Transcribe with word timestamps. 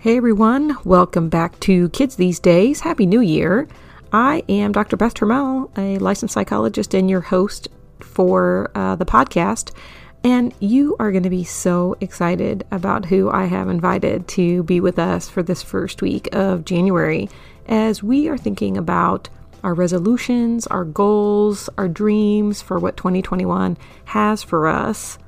Hey 0.00 0.16
everyone, 0.16 0.76
welcome 0.84 1.28
back 1.28 1.58
to 1.58 1.88
Kids 1.88 2.14
These 2.14 2.38
Days. 2.38 2.78
Happy 2.78 3.04
New 3.04 3.18
Year. 3.20 3.66
I 4.12 4.44
am 4.48 4.70
Dr. 4.70 4.96
Beth 4.96 5.12
Trammell, 5.12 5.76
a 5.76 5.98
licensed 5.98 6.34
psychologist 6.34 6.94
and 6.94 7.10
your 7.10 7.20
host 7.20 7.66
for 7.98 8.70
uh, 8.76 8.94
the 8.94 9.04
podcast. 9.04 9.74
And 10.22 10.54
you 10.60 10.94
are 11.00 11.10
going 11.10 11.24
to 11.24 11.30
be 11.30 11.42
so 11.42 11.96
excited 12.00 12.64
about 12.70 13.06
who 13.06 13.28
I 13.28 13.46
have 13.46 13.68
invited 13.68 14.28
to 14.28 14.62
be 14.62 14.78
with 14.78 15.00
us 15.00 15.28
for 15.28 15.42
this 15.42 15.64
first 15.64 16.00
week 16.00 16.28
of 16.32 16.64
January 16.64 17.28
as 17.66 18.00
we 18.00 18.28
are 18.28 18.38
thinking 18.38 18.76
about 18.76 19.28
our 19.64 19.74
resolutions, 19.74 20.68
our 20.68 20.84
goals, 20.84 21.68
our 21.76 21.88
dreams 21.88 22.62
for 22.62 22.78
what 22.78 22.96
2021 22.96 23.76
has 24.04 24.44
for 24.44 24.68
us. 24.68 25.18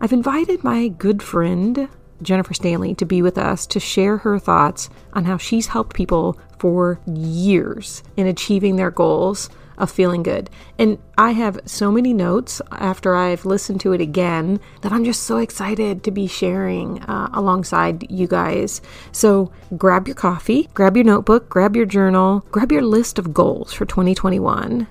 I've 0.00 0.12
invited 0.12 0.62
my 0.62 0.86
good 0.86 1.20
friend, 1.20 1.88
Jennifer 2.22 2.54
Stanley, 2.54 2.94
to 2.94 3.04
be 3.04 3.22
with 3.22 3.38
us 3.38 3.66
to 3.68 3.80
share 3.80 4.18
her 4.18 4.38
thoughts 4.38 4.90
on 5.12 5.24
how 5.24 5.36
she's 5.36 5.68
helped 5.68 5.94
people 5.94 6.38
for 6.58 7.00
years 7.06 8.02
in 8.16 8.26
achieving 8.26 8.76
their 8.76 8.90
goals 8.90 9.48
of 9.80 9.90
feeling 9.90 10.22
good. 10.22 10.50
And 10.78 10.98
I 11.16 11.32
have 11.32 11.58
so 11.64 11.90
many 11.90 12.12
notes 12.12 12.60
after 12.70 13.14
I've 13.14 13.46
listened 13.46 13.80
to 13.80 13.92
it 13.92 14.00
again 14.00 14.60
that 14.82 14.92
I'm 14.92 15.04
just 15.04 15.22
so 15.22 15.38
excited 15.38 16.04
to 16.04 16.10
be 16.10 16.26
sharing 16.26 17.02
uh, 17.04 17.30
alongside 17.32 18.10
you 18.10 18.26
guys. 18.26 18.82
So 19.10 19.50
grab 19.76 20.06
your 20.06 20.14
coffee, 20.16 20.68
grab 20.74 20.96
your 20.96 21.04
notebook, 21.04 21.48
grab 21.48 21.74
your 21.74 21.86
journal, 21.86 22.44
grab 22.50 22.70
your 22.70 22.82
list 22.82 23.18
of 23.18 23.34
goals 23.34 23.72
for 23.72 23.84
2021 23.84 24.86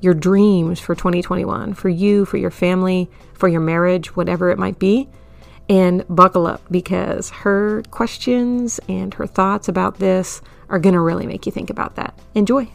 your 0.00 0.14
dreams 0.14 0.80
for 0.80 0.96
2021 0.96 1.74
for 1.74 1.88
you, 1.88 2.24
for 2.24 2.36
your 2.36 2.50
family, 2.50 3.08
for 3.34 3.46
your 3.46 3.60
marriage, 3.60 4.16
whatever 4.16 4.50
it 4.50 4.58
might 4.58 4.76
be 4.80 5.08
and 5.68 6.04
buckle 6.08 6.46
up 6.46 6.62
because 6.70 7.30
her 7.30 7.82
questions 7.90 8.80
and 8.88 9.14
her 9.14 9.26
thoughts 9.26 9.68
about 9.68 9.98
this 9.98 10.42
are 10.68 10.78
going 10.78 10.94
to 10.94 11.00
really 11.00 11.26
make 11.26 11.46
you 11.46 11.52
think 11.52 11.70
about 11.70 11.96
that. 11.96 12.18
Enjoy. 12.34 12.68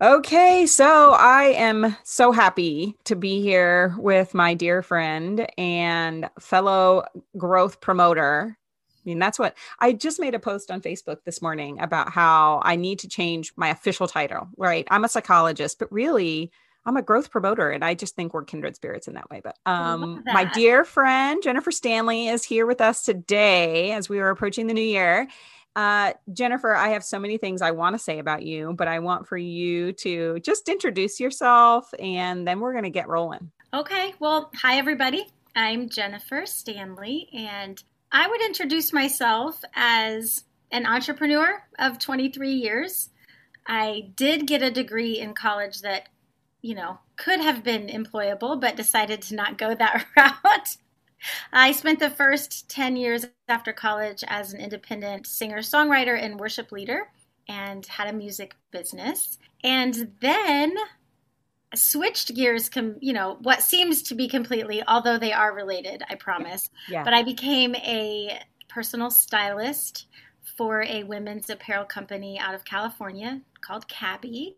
Okay, 0.00 0.64
so 0.66 1.12
I 1.18 1.54
am 1.56 1.96
so 2.04 2.30
happy 2.30 2.96
to 3.02 3.16
be 3.16 3.42
here 3.42 3.96
with 3.98 4.32
my 4.32 4.54
dear 4.54 4.80
friend 4.80 5.44
and 5.58 6.30
fellow 6.38 7.02
growth 7.36 7.80
promoter. 7.80 8.56
I 8.56 9.00
mean, 9.04 9.18
that's 9.18 9.40
what 9.40 9.56
I 9.80 9.94
just 9.94 10.20
made 10.20 10.36
a 10.36 10.38
post 10.38 10.70
on 10.70 10.82
Facebook 10.82 11.24
this 11.24 11.42
morning 11.42 11.80
about 11.80 12.12
how 12.12 12.60
I 12.62 12.76
need 12.76 13.00
to 13.00 13.08
change 13.08 13.52
my 13.56 13.70
official 13.70 14.06
title, 14.06 14.46
right? 14.56 14.86
I'm 14.88 15.04
a 15.04 15.08
psychologist, 15.08 15.80
but 15.80 15.90
really, 15.90 16.52
I'm 16.86 16.96
a 16.96 17.02
growth 17.02 17.30
promoter 17.30 17.70
and 17.70 17.84
I 17.84 17.94
just 17.94 18.16
think 18.16 18.32
we're 18.32 18.44
kindred 18.44 18.76
spirits 18.76 19.08
in 19.08 19.14
that 19.14 19.28
way. 19.30 19.40
But 19.42 19.56
um, 19.66 20.22
my 20.26 20.44
dear 20.44 20.84
friend 20.84 21.42
Jennifer 21.42 21.70
Stanley 21.70 22.28
is 22.28 22.44
here 22.44 22.66
with 22.66 22.80
us 22.80 23.02
today 23.02 23.92
as 23.92 24.08
we 24.08 24.20
are 24.20 24.30
approaching 24.30 24.66
the 24.66 24.74
new 24.74 24.80
year. 24.80 25.28
Uh, 25.76 26.12
Jennifer, 26.32 26.74
I 26.74 26.88
have 26.88 27.04
so 27.04 27.18
many 27.18 27.36
things 27.36 27.62
I 27.62 27.70
want 27.70 27.94
to 27.94 27.98
say 27.98 28.18
about 28.18 28.42
you, 28.42 28.72
but 28.72 28.88
I 28.88 28.98
want 28.98 29.28
for 29.28 29.36
you 29.36 29.92
to 29.92 30.40
just 30.40 30.68
introduce 30.68 31.20
yourself 31.20 31.92
and 31.98 32.48
then 32.48 32.60
we're 32.60 32.72
going 32.72 32.84
to 32.84 32.90
get 32.90 33.08
rolling. 33.08 33.50
Okay. 33.74 34.14
Well, 34.18 34.50
hi, 34.56 34.78
everybody. 34.78 35.26
I'm 35.54 35.88
Jennifer 35.88 36.46
Stanley, 36.46 37.28
and 37.32 37.82
I 38.12 38.28
would 38.28 38.40
introduce 38.42 38.92
myself 38.92 39.60
as 39.74 40.44
an 40.70 40.86
entrepreneur 40.86 41.62
of 41.78 41.98
23 41.98 42.52
years. 42.52 43.10
I 43.66 44.10
did 44.14 44.46
get 44.46 44.62
a 44.62 44.70
degree 44.70 45.18
in 45.18 45.34
college 45.34 45.82
that 45.82 46.08
you 46.62 46.74
know, 46.74 46.98
could 47.16 47.40
have 47.40 47.62
been 47.62 47.88
employable, 47.88 48.60
but 48.60 48.76
decided 48.76 49.22
to 49.22 49.34
not 49.34 49.58
go 49.58 49.74
that 49.74 50.06
route. 50.16 50.76
I 51.52 51.72
spent 51.72 51.98
the 51.98 52.10
first 52.10 52.68
10 52.68 52.96
years 52.96 53.26
after 53.48 53.72
college 53.72 54.22
as 54.28 54.52
an 54.52 54.60
independent 54.60 55.26
singer 55.26 55.58
songwriter 55.58 56.20
and 56.20 56.38
worship 56.38 56.70
leader 56.70 57.08
and 57.48 57.84
had 57.86 58.08
a 58.08 58.12
music 58.12 58.54
business. 58.70 59.38
And 59.64 60.12
then 60.20 60.74
switched 61.74 62.34
gears, 62.34 62.68
com- 62.68 62.96
you 63.00 63.12
know, 63.12 63.38
what 63.42 63.62
seems 63.62 64.02
to 64.02 64.14
be 64.14 64.28
completely, 64.28 64.82
although 64.86 65.18
they 65.18 65.32
are 65.32 65.54
related, 65.54 66.02
I 66.08 66.14
promise. 66.14 66.70
Yeah. 66.88 67.04
But 67.04 67.14
I 67.14 67.22
became 67.22 67.74
a 67.76 68.40
personal 68.68 69.10
stylist 69.10 70.06
for 70.56 70.82
a 70.82 71.04
women's 71.04 71.50
apparel 71.50 71.84
company 71.84 72.38
out 72.38 72.54
of 72.54 72.64
California 72.64 73.40
called 73.60 73.88
CABI. 73.88 74.54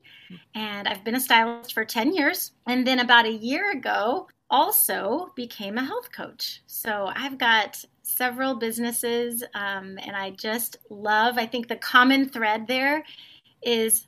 And 0.55 0.89
I've 0.89 1.05
been 1.05 1.17
a 1.17 1.21
stylist 1.21 1.73
for 1.73 1.85
10 1.85 2.15
years. 2.15 2.53
And 2.67 2.87
then 2.87 3.01
about 3.01 3.27
a 3.27 3.33
year 3.33 3.73
ago, 3.73 4.29
also 4.51 5.33
became 5.37 5.79
a 5.79 5.85
health 5.85 6.11
coach. 6.13 6.63
So 6.67 7.11
I've 7.15 7.39
got 7.39 7.83
several 8.03 8.57
businesses 8.57 9.45
um, 9.55 9.99
and 10.03 10.17
I 10.17 10.31
just 10.31 10.79
love, 10.91 11.39
I 11.39 11.47
think 11.47 11.69
the 11.69 11.77
common 11.77 12.29
thread 12.29 12.67
there 12.67 13.05
is 13.63 14.07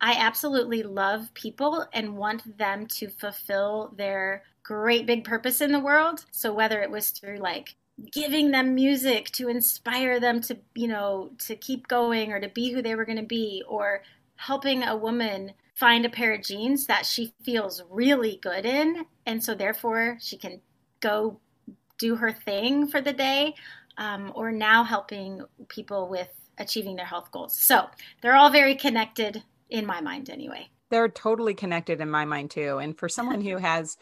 I 0.00 0.14
absolutely 0.18 0.82
love 0.82 1.32
people 1.34 1.86
and 1.92 2.16
want 2.16 2.58
them 2.58 2.86
to 2.88 3.08
fulfill 3.08 3.94
their 3.96 4.42
great 4.62 5.06
big 5.06 5.24
purpose 5.24 5.60
in 5.60 5.72
the 5.72 5.80
world. 5.80 6.24
So 6.30 6.52
whether 6.52 6.82
it 6.82 6.90
was 6.90 7.10
through 7.10 7.38
like 7.38 7.76
giving 8.12 8.50
them 8.50 8.74
music 8.74 9.30
to 9.32 9.48
inspire 9.48 10.18
them 10.18 10.40
to, 10.42 10.58
you 10.74 10.88
know, 10.88 11.30
to 11.38 11.54
keep 11.54 11.86
going 11.86 12.32
or 12.32 12.40
to 12.40 12.48
be 12.48 12.72
who 12.72 12.82
they 12.82 12.94
were 12.94 13.04
going 13.04 13.18
to 13.18 13.22
be 13.22 13.62
or 13.68 14.02
helping 14.36 14.82
a 14.82 14.96
woman 14.96 15.52
find 15.74 16.04
a 16.04 16.10
pair 16.10 16.34
of 16.34 16.42
jeans 16.42 16.86
that 16.86 17.04
she 17.04 17.32
feels 17.42 17.82
really 17.90 18.38
good 18.42 18.64
in 18.64 19.04
and 19.26 19.42
so 19.42 19.54
therefore 19.54 20.16
she 20.20 20.36
can 20.36 20.60
go 21.00 21.40
do 21.98 22.16
her 22.16 22.32
thing 22.32 22.86
for 22.86 23.00
the 23.00 23.12
day 23.12 23.54
um, 23.98 24.32
or 24.34 24.50
now 24.50 24.84
helping 24.84 25.40
people 25.68 26.08
with 26.08 26.28
achieving 26.58 26.96
their 26.96 27.06
health 27.06 27.30
goals. 27.30 27.56
So 27.56 27.86
they're 28.22 28.36
all 28.36 28.50
very 28.50 28.74
connected 28.74 29.42
in 29.70 29.86
my 29.86 30.00
mind 30.00 30.30
anyway. 30.30 30.68
They're 30.90 31.08
totally 31.08 31.54
connected 31.54 32.00
in 32.00 32.10
my 32.10 32.24
mind 32.24 32.50
too 32.50 32.78
and 32.78 32.96
for 32.96 33.08
someone 33.08 33.40
who 33.40 33.56
has 33.56 33.96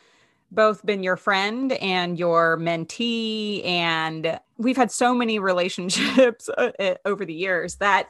both 0.50 0.84
been 0.84 1.02
your 1.02 1.16
friend 1.16 1.72
and 1.72 2.18
your 2.18 2.58
mentee 2.58 3.64
and 3.64 4.38
we've 4.58 4.76
had 4.76 4.90
so 4.90 5.14
many 5.14 5.38
relationships 5.38 6.48
uh, 6.58 6.94
over 7.06 7.24
the 7.24 7.34
years 7.34 7.76
that 7.76 8.08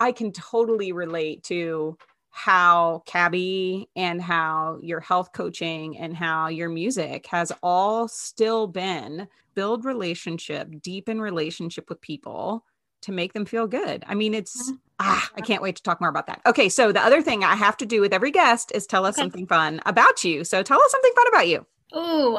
I 0.00 0.12
can 0.12 0.32
totally 0.32 0.92
relate 0.92 1.42
to 1.44 1.96
how 2.30 3.02
CABI 3.06 3.86
and 3.96 4.20
how 4.20 4.78
your 4.82 5.00
health 5.00 5.32
coaching 5.32 5.96
and 5.96 6.14
how 6.14 6.48
your 6.48 6.68
music 6.68 7.26
has 7.28 7.50
all 7.62 8.08
still 8.08 8.66
been 8.66 9.26
build 9.54 9.86
relationship, 9.86 10.68
deepen 10.82 11.18
relationship 11.18 11.88
with 11.88 11.98
people 12.02 12.62
to 13.00 13.12
make 13.12 13.32
them 13.32 13.46
feel 13.46 13.66
good. 13.66 14.04
I 14.06 14.14
mean, 14.14 14.34
it's 14.34 14.64
mm-hmm. 14.64 14.76
ah, 15.00 15.30
I 15.34 15.40
can't 15.40 15.62
wait 15.62 15.76
to 15.76 15.82
talk 15.82 15.98
more 15.98 16.10
about 16.10 16.26
that. 16.26 16.42
Okay, 16.44 16.68
so 16.68 16.92
the 16.92 17.00
other 17.00 17.22
thing 17.22 17.42
I 17.42 17.56
have 17.56 17.76
to 17.78 17.86
do 17.86 18.02
with 18.02 18.12
every 18.12 18.30
guest 18.30 18.70
is 18.74 18.86
tell 18.86 19.06
us 19.06 19.14
okay. 19.14 19.22
something 19.22 19.46
fun 19.46 19.80
about 19.86 20.22
you. 20.22 20.44
So 20.44 20.62
tell 20.62 20.80
us 20.80 20.90
something 20.90 21.12
fun 21.16 21.28
about 21.28 21.48
you. 21.48 21.66
Ooh, 21.96 22.38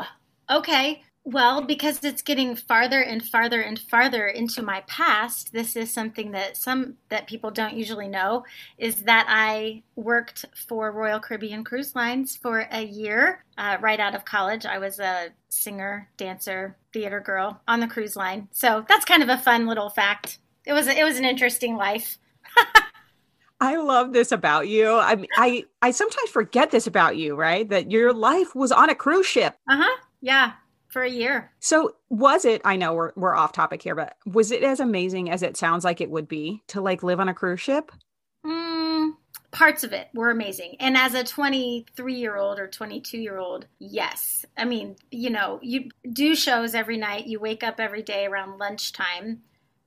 okay. 0.51 1.01
Well, 1.29 1.61
because 1.61 2.05
it's 2.05 2.21
getting 2.21 2.55
farther 2.55 3.01
and 3.01 3.21
farther 3.21 3.59
and 3.59 3.77
farther 3.77 4.27
into 4.27 4.61
my 4.61 4.81
past, 4.87 5.51
this 5.51 5.75
is 5.75 5.91
something 5.91 6.31
that 6.31 6.55
some 6.55 6.95
that 7.09 7.27
people 7.27 7.51
don't 7.51 7.75
usually 7.75 8.07
know 8.07 8.45
is 8.77 9.03
that 9.03 9.25
I 9.27 9.83
worked 9.97 10.45
for 10.55 10.89
Royal 10.93 11.19
Caribbean 11.19 11.65
Cruise 11.65 11.93
Lines 11.95 12.37
for 12.37 12.65
a 12.71 12.81
year 12.81 13.43
uh, 13.57 13.75
right 13.81 13.99
out 13.99 14.15
of 14.15 14.23
college. 14.23 14.65
I 14.65 14.77
was 14.77 15.01
a 15.01 15.27
singer, 15.49 16.07
dancer, 16.15 16.77
theater 16.93 17.19
girl 17.19 17.61
on 17.67 17.81
the 17.81 17.87
cruise 17.87 18.15
line. 18.15 18.47
So 18.53 18.85
that's 18.87 19.03
kind 19.03 19.21
of 19.21 19.27
a 19.27 19.37
fun 19.37 19.67
little 19.67 19.89
fact. 19.89 20.39
It 20.65 20.71
was 20.71 20.87
a, 20.87 20.97
it 20.97 21.03
was 21.03 21.17
an 21.17 21.25
interesting 21.25 21.75
life. 21.75 22.17
I 23.59 23.75
love 23.75 24.13
this 24.13 24.31
about 24.31 24.69
you. 24.69 24.93
I 24.93 25.25
I 25.35 25.65
I 25.81 25.91
sometimes 25.91 26.29
forget 26.29 26.71
this 26.71 26.87
about 26.87 27.17
you, 27.17 27.35
right? 27.35 27.67
That 27.67 27.91
your 27.91 28.13
life 28.13 28.55
was 28.55 28.71
on 28.71 28.89
a 28.89 28.95
cruise 28.95 29.27
ship. 29.27 29.57
Uh 29.69 29.81
huh. 29.81 29.97
Yeah 30.21 30.53
for 30.97 31.03
a 31.03 31.09
year. 31.11 31.51
So 31.59 31.95
was 32.09 32.43
it, 32.43 32.59
I 32.65 32.75
know 32.75 32.95
we're, 32.95 33.11
we're 33.15 33.35
off 33.35 33.51
topic 33.51 33.83
here, 33.83 33.93
but 33.93 34.15
was 34.25 34.51
it 34.51 34.63
as 34.63 34.79
amazing 34.79 35.29
as 35.29 35.43
it 35.43 35.55
sounds 35.55 35.83
like 35.83 36.01
it 36.01 36.09
would 36.09 36.27
be 36.27 36.63
to 36.69 36.81
like 36.81 37.03
live 37.03 37.19
on 37.19 37.29
a 37.29 37.35
cruise 37.35 37.61
ship? 37.61 37.91
Mm, 38.43 39.11
parts 39.51 39.83
of 39.83 39.93
it 39.93 40.07
were 40.15 40.31
amazing. 40.31 40.75
And 40.79 40.97
as 40.97 41.13
a 41.13 41.23
23 41.23 42.15
year 42.15 42.35
old 42.35 42.57
or 42.57 42.67
22 42.67 43.19
year 43.19 43.37
old, 43.37 43.67
yes. 43.77 44.43
I 44.57 44.65
mean, 44.65 44.95
you 45.11 45.29
know, 45.29 45.59
you 45.61 45.91
do 46.11 46.33
shows 46.33 46.73
every 46.73 46.97
night. 46.97 47.27
You 47.27 47.39
wake 47.39 47.63
up 47.63 47.79
every 47.79 48.01
day 48.01 48.25
around 48.25 48.57
lunchtime 48.57 49.43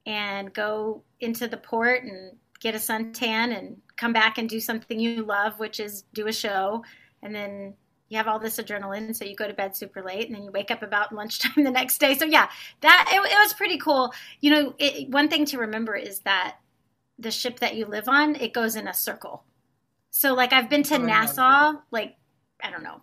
and 0.06 0.52
go 0.52 1.02
into 1.18 1.48
the 1.48 1.56
port 1.56 2.04
and 2.04 2.36
get 2.60 2.76
a 2.76 2.78
suntan 2.78 3.58
and 3.58 3.78
come 3.96 4.12
back 4.12 4.38
and 4.38 4.48
do 4.48 4.60
something 4.60 5.00
you 5.00 5.24
love, 5.24 5.58
which 5.58 5.80
is 5.80 6.04
do 6.14 6.28
a 6.28 6.32
show. 6.32 6.84
And 7.20 7.34
then 7.34 7.74
you 8.10 8.16
have 8.16 8.26
all 8.26 8.40
this 8.40 8.58
adrenaline, 8.58 9.14
so 9.14 9.24
you 9.24 9.36
go 9.36 9.46
to 9.46 9.54
bed 9.54 9.74
super 9.74 10.02
late, 10.02 10.26
and 10.26 10.34
then 10.34 10.42
you 10.42 10.50
wake 10.50 10.70
up 10.70 10.82
about 10.82 11.14
lunchtime 11.14 11.64
the 11.64 11.70
next 11.70 11.98
day. 11.98 12.14
So 12.14 12.26
yeah, 12.26 12.50
that 12.80 13.08
it, 13.10 13.16
it 13.16 13.38
was 13.38 13.54
pretty 13.54 13.78
cool. 13.78 14.12
You 14.40 14.50
know, 14.50 14.74
it, 14.78 15.08
one 15.08 15.28
thing 15.28 15.46
to 15.46 15.58
remember 15.58 15.94
is 15.96 16.18
that 16.20 16.56
the 17.18 17.30
ship 17.30 17.60
that 17.60 17.76
you 17.76 17.86
live 17.86 18.08
on 18.08 18.34
it 18.36 18.52
goes 18.52 18.76
in 18.76 18.88
a 18.88 18.94
circle. 18.94 19.44
So 20.10 20.34
like 20.34 20.52
I've 20.52 20.68
been 20.68 20.82
to 20.84 20.96
oh, 20.96 20.98
Nassau, 20.98 21.74
like 21.92 22.16
I 22.62 22.70
don't 22.70 22.82
know, 22.82 23.00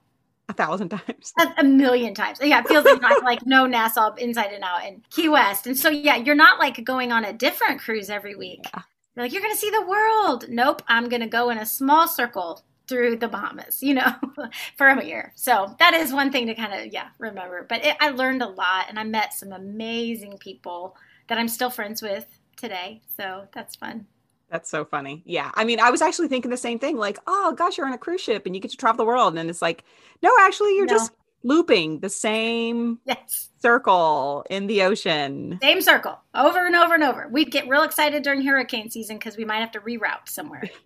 a 0.50 0.54
thousand 0.54 0.90
times. 0.90 1.34
A, 1.40 1.48
a 1.60 1.64
million 1.64 2.14
times. 2.14 2.40
Yeah, 2.42 2.60
it 2.60 2.68
feels 2.68 2.84
like 2.84 3.02
I 3.02 3.18
like 3.24 3.46
know 3.46 3.66
Nassau 3.66 4.14
inside 4.16 4.52
and 4.52 4.64
out 4.64 4.84
and 4.84 5.08
Key 5.10 5.30
West. 5.30 5.68
And 5.68 5.78
so 5.78 5.90
yeah, 5.90 6.18
you're 6.18 6.36
not 6.36 6.60
like 6.60 6.84
going 6.84 7.14
on 7.14 7.24
a 7.24 7.32
different 7.32 7.80
cruise 7.80 8.10
every 8.10 8.36
week. 8.36 8.66
Yeah. 8.74 8.82
You're 9.16 9.26
like, 9.26 9.34
you're 9.34 9.42
gonna 9.42 9.56
see 9.56 9.70
the 9.70 9.88
world. 9.88 10.46
Nope, 10.50 10.84
I'm 10.90 11.08
gonna 11.08 11.28
go 11.28 11.50
in 11.50 11.60
a 11.60 11.66
small 11.66 12.10
circle 12.10 12.62
through 12.88 13.18
the 13.18 13.28
Bahamas, 13.28 13.84
you 13.84 13.94
know, 13.94 14.14
for 14.78 14.88
a 14.88 15.06
year. 15.06 15.34
So 15.36 15.76
that 15.80 15.94
is 15.94 16.14
one 16.14 16.32
thing 16.32 16.48
to 16.48 16.56
kind 16.56 16.74
of, 16.74 16.94
yeah, 16.94 17.10
remember. 17.20 17.66
But 17.68 17.86
it, 17.86 17.98
I 18.00 18.10
learned 18.10 18.42
a 18.42 18.48
lot 18.48 18.86
and 18.90 18.98
I 18.98 19.04
met 19.04 19.34
some 19.34 19.52
amazing 19.52 20.38
people 20.40 20.96
that 21.28 21.38
I'm 21.38 21.48
still 21.48 21.70
friends 21.70 22.02
with 22.02 22.26
today. 22.56 23.02
So 23.16 23.48
that's 23.54 23.76
fun. 23.76 24.08
That's 24.50 24.70
so 24.70 24.86
funny. 24.86 25.24
Yeah. 25.26 25.52
I 25.56 25.66
mean, 25.66 25.80
I 25.80 25.92
was 25.92 26.02
actually 26.02 26.30
thinking 26.30 26.52
the 26.52 26.58
same 26.58 26.80
thing 26.80 26.98
like, 26.98 27.20
oh 27.28 27.54
gosh, 27.58 27.78
you're 27.78 27.88
on 27.88 27.94
a 27.94 27.98
cruise 27.98 28.22
ship 28.22 28.46
and 28.46 28.56
you 28.56 28.62
get 28.62 28.72
to 28.72 28.78
travel 28.78 28.98
the 28.98 29.06
world. 29.06 29.38
And 29.38 29.50
it's 29.50 29.62
like, 29.62 29.84
no, 30.24 30.32
actually, 30.40 30.76
you're 30.76 30.86
no. 30.86 30.94
just 30.94 31.12
looping 31.44 32.00
the 32.00 32.10
same 32.10 33.00
yes. 33.06 33.50
circle 33.62 34.46
in 34.50 34.68
the 34.68 34.84
ocean. 34.84 35.60
Same 35.62 35.82
circle 35.82 36.18
over 36.34 36.66
and 36.66 36.76
over 36.76 36.94
and 36.94 37.04
over. 37.04 37.28
We'd 37.30 37.52
get 37.52 37.68
real 37.68 37.84
excited 37.84 38.24
during 38.24 38.42
hurricane 38.46 38.90
season 38.90 39.18
because 39.18 39.36
we 39.38 39.46
might 39.46 39.60
have 39.60 39.72
to 39.74 39.82
reroute 39.82 40.30
somewhere. 40.30 40.64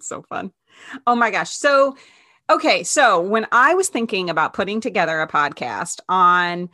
it's 0.00 0.08
so 0.08 0.22
fun. 0.22 0.50
Oh 1.06 1.14
my 1.14 1.30
gosh. 1.30 1.50
So, 1.50 1.96
okay. 2.48 2.82
So, 2.82 3.20
when 3.20 3.46
I 3.52 3.74
was 3.74 3.88
thinking 3.88 4.30
about 4.30 4.54
putting 4.54 4.80
together 4.80 5.20
a 5.20 5.28
podcast 5.28 6.00
on, 6.08 6.70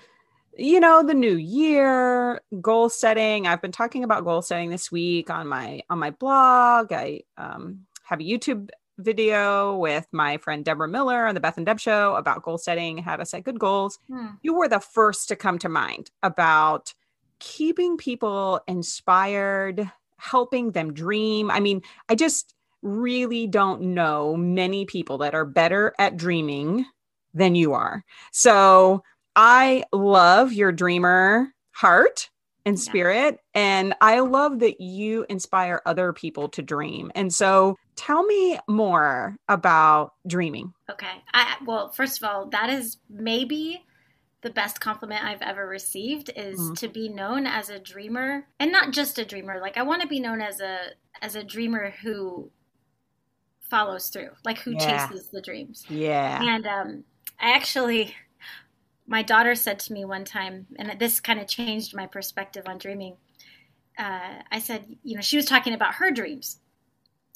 you 0.59 0.81
know 0.81 1.03
the 1.03 1.13
new 1.13 1.37
year 1.37 2.41
goal 2.63 2.89
setting 2.89 3.47
i've 3.47 3.61
been 3.61 3.73
talking 3.73 4.03
about 4.05 4.25
goal 4.25 4.41
setting 4.41 4.71
this 4.71 4.91
week 4.91 5.29
on 5.29 5.47
my 5.47 5.83
on 5.91 5.99
my 5.99 6.11
blog 6.11 6.95
i 6.95 7.21
um, 7.37 7.81
have 8.05 8.21
a 8.21 8.23
youtube 8.23 8.71
video 8.97 9.77
with 9.77 10.07
my 10.13 10.39
friend 10.39 10.65
deborah 10.65 10.89
miller 10.89 11.27
on 11.27 11.35
the 11.35 11.41
beth 11.41 11.59
and 11.59 11.67
deb 11.67 11.79
show 11.79 12.15
about 12.15 12.43
goal 12.43 12.57
setting 12.57 12.97
how 12.97 13.17
to 13.17 13.27
set 13.27 13.45
good 13.45 13.59
goals 13.59 13.99
hmm. 14.09 14.29
you 14.41 14.55
were 14.55 14.67
the 14.67 14.81
first 14.81 15.29
to 15.29 15.37
come 15.37 15.59
to 15.59 15.69
mind 15.69 16.11
about 16.23 16.95
keeping 17.39 17.99
people 17.99 18.59
inspired 18.67 19.93
helping 20.17 20.71
them 20.71 20.95
dream 20.95 21.51
i 21.51 21.61
mean 21.61 21.83
i 22.09 22.15
just 22.15 22.56
really 22.83 23.47
don't 23.47 23.81
know 23.81 24.37
many 24.37 24.85
people 24.85 25.19
that 25.19 25.35
are 25.35 25.45
better 25.45 25.95
at 25.99 26.17
dreaming 26.17 26.85
than 27.35 27.55
you 27.55 27.73
are 27.73 28.05
so 28.33 29.03
I 29.35 29.85
love 29.93 30.53
your 30.53 30.73
dreamer 30.73 31.53
heart 31.73 32.31
and 32.67 32.79
spirit. 32.79 33.39
Yeah. 33.55 33.61
And 33.61 33.95
I 34.01 34.21
love 34.21 34.59
that 34.59 34.81
you 34.81 35.25
inspire 35.29 35.81
other 35.87 36.13
people 36.13 36.49
to 36.51 36.63
dream. 36.63 37.13
And 37.15 37.33
so 37.33 37.77
tell 37.95 38.25
me 38.25 38.59
more 38.69 39.37
about 39.49 40.15
dreaming. 40.27 40.75
Okay. 40.91 41.23
I, 41.33 41.57
well, 41.65 41.91
first 41.91 42.21
of 42.21 42.29
all, 42.29 42.47
that 42.47 42.71
is 42.71 42.97
maybe 43.09 43.85
the 44.41 44.51
best 44.51 44.81
compliment 44.81 45.25
I've 45.25 45.43
ever 45.43 45.67
received 45.67 46.31
is 46.35 46.59
mm-hmm. 46.59 46.75
to 46.75 46.89
be 46.89 47.09
known 47.09 47.47
as 47.47 47.71
a 47.71 47.79
dreamer 47.79 48.47
and 48.59 48.73
not 48.73 48.93
just 48.93 49.19
a 49.19 49.25
dreamer. 49.25 49.61
Like 49.61 49.77
I 49.77 49.83
want 49.83 50.03
to 50.03 50.09
be 50.09 50.21
known 50.21 50.41
as 50.41 50.61
a 50.61 50.79
as 51.23 51.35
a 51.35 51.45
dreamer 51.45 51.95
who 52.03 52.51
follows 53.71 54.09
through, 54.09 54.31
like 54.45 54.59
who 54.59 54.73
yeah. 54.73 55.09
chases 55.09 55.29
the 55.29 55.41
dreams. 55.41 55.85
Yeah. 55.89 56.43
And 56.43 56.67
um 56.67 57.05
I 57.41 57.53
actually 57.53 58.15
my 59.07 59.23
daughter 59.23 59.55
said 59.55 59.79
to 59.81 59.93
me 59.93 60.05
one 60.05 60.25
time, 60.25 60.67
and 60.77 60.99
this 60.99 61.21
kind 61.21 61.41
of 61.41 61.47
changed 61.47 61.95
my 61.95 62.07
perspective 62.07 62.65
on 62.67 62.79
dreaming. 62.79 63.17
Uh, 63.99 64.43
I 64.51 64.59
said, 64.59 64.85
you 65.05 65.15
know, 65.15 65.23
she 65.23 65.37
was 65.37 65.47
talking 65.47 65.75
about 65.75 65.95
her 65.95 66.11
dreams, 66.11 66.59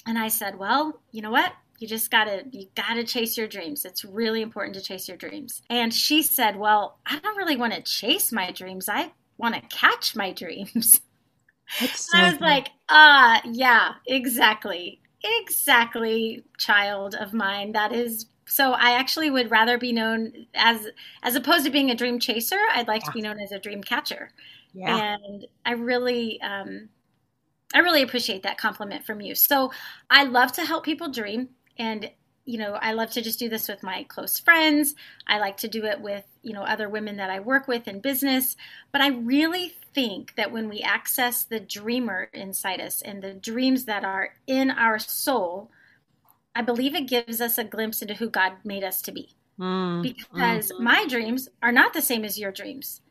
and 0.06 0.18
I 0.18 0.28
said, 0.28 0.58
well, 0.58 1.00
you 1.12 1.22
know 1.22 1.30
what? 1.30 1.52
You 1.78 1.88
just 1.88 2.10
gotta 2.10 2.44
you 2.50 2.66
gotta 2.74 3.04
chase 3.04 3.38
your 3.38 3.46
dreams. 3.46 3.84
It's 3.84 4.04
really 4.04 4.42
important 4.42 4.74
to 4.74 4.82
chase 4.82 5.08
your 5.08 5.16
dreams. 5.16 5.62
And 5.70 5.94
she 5.94 6.22
said, 6.22 6.56
well, 6.56 6.98
I 7.06 7.18
don't 7.20 7.36
really 7.36 7.56
want 7.56 7.72
to 7.72 7.82
chase 7.82 8.32
my 8.32 8.50
dreams. 8.50 8.88
I 8.88 9.12
want 9.38 9.54
to 9.54 9.62
catch 9.74 10.14
my 10.14 10.32
dreams. 10.42 11.00
So 11.94 12.18
I 12.18 12.30
was 12.30 12.38
fun. 12.38 12.48
like, 12.48 12.70
ah, 12.88 13.38
uh, 13.38 13.40
yeah, 13.50 13.92
exactly, 14.06 15.00
exactly, 15.22 16.44
child 16.58 17.14
of 17.14 17.32
mine. 17.32 17.72
That 17.72 17.92
is 17.92 18.26
so 18.46 18.72
I 18.72 18.92
actually 18.92 19.30
would 19.30 19.50
rather 19.50 19.78
be 19.78 19.92
known 19.92 20.46
as 20.54 20.88
as 21.22 21.36
opposed 21.36 21.64
to 21.64 21.70
being 21.70 21.90
a 21.90 21.94
dream 21.94 22.18
chaser. 22.18 22.58
I'd 22.72 22.88
like 22.88 23.02
yeah. 23.02 23.06
to 23.06 23.12
be 23.12 23.22
known 23.22 23.40
as 23.40 23.52
a 23.52 23.58
dream 23.58 23.82
catcher. 23.82 24.32
Yeah. 24.72 25.16
And 25.16 25.46
I 25.64 25.72
really 25.72 26.40
um, 26.42 26.88
I 27.74 27.78
really 27.78 28.02
appreciate 28.02 28.42
that 28.42 28.58
compliment 28.58 29.04
from 29.04 29.20
you. 29.20 29.34
So 29.34 29.70
I 30.10 30.24
love 30.24 30.52
to 30.52 30.64
help 30.64 30.84
people 30.84 31.10
dream 31.10 31.50
and 31.78 32.10
you 32.44 32.58
know, 32.58 32.72
I 32.80 32.92
love 32.92 33.10
to 33.12 33.22
just 33.22 33.38
do 33.38 33.48
this 33.48 33.68
with 33.68 33.82
my 33.82 34.04
close 34.04 34.40
friends. 34.40 34.94
I 35.26 35.38
like 35.38 35.56
to 35.58 35.68
do 35.68 35.84
it 35.84 36.00
with, 36.00 36.24
you 36.42 36.52
know, 36.52 36.62
other 36.62 36.88
women 36.88 37.16
that 37.16 37.30
I 37.30 37.40
work 37.40 37.68
with 37.68 37.86
in 37.86 38.00
business. 38.00 38.56
But 38.92 39.00
I 39.00 39.08
really 39.08 39.74
think 39.94 40.34
that 40.36 40.52
when 40.52 40.68
we 40.68 40.80
access 40.80 41.44
the 41.44 41.60
dreamer 41.60 42.28
inside 42.32 42.80
us 42.80 43.02
and 43.02 43.22
the 43.22 43.34
dreams 43.34 43.84
that 43.84 44.04
are 44.04 44.34
in 44.46 44.70
our 44.70 44.98
soul, 44.98 45.70
I 46.54 46.62
believe 46.62 46.94
it 46.94 47.08
gives 47.08 47.40
us 47.40 47.58
a 47.58 47.64
glimpse 47.64 48.02
into 48.02 48.14
who 48.14 48.28
God 48.28 48.52
made 48.64 48.84
us 48.84 49.02
to 49.02 49.12
be. 49.12 49.30
Mm, 49.58 50.02
because 50.02 50.72
mm. 50.72 50.80
my 50.80 51.06
dreams 51.06 51.48
are 51.62 51.72
not 51.72 51.92
the 51.92 52.00
same 52.00 52.24
as 52.24 52.38
your 52.38 52.50
dreams. 52.50 53.02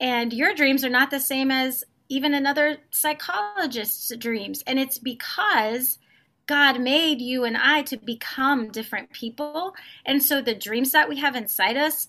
And 0.00 0.32
your 0.32 0.54
dreams 0.54 0.82
are 0.82 0.90
not 0.90 1.10
the 1.10 1.20
same 1.20 1.50
as 1.50 1.84
even 2.08 2.32
another 2.32 2.78
psychologist's 2.90 4.14
dreams. 4.16 4.64
And 4.66 4.78
it's 4.78 4.98
because 4.98 5.98
God 6.46 6.80
made 6.80 7.20
you 7.20 7.44
and 7.44 7.56
I 7.56 7.82
to 7.82 7.96
become 7.96 8.70
different 8.70 9.12
people. 9.12 9.74
And 10.04 10.22
so 10.22 10.40
the 10.40 10.54
dreams 10.54 10.90
that 10.92 11.08
we 11.08 11.18
have 11.18 11.36
inside 11.36 11.76
us 11.76 12.08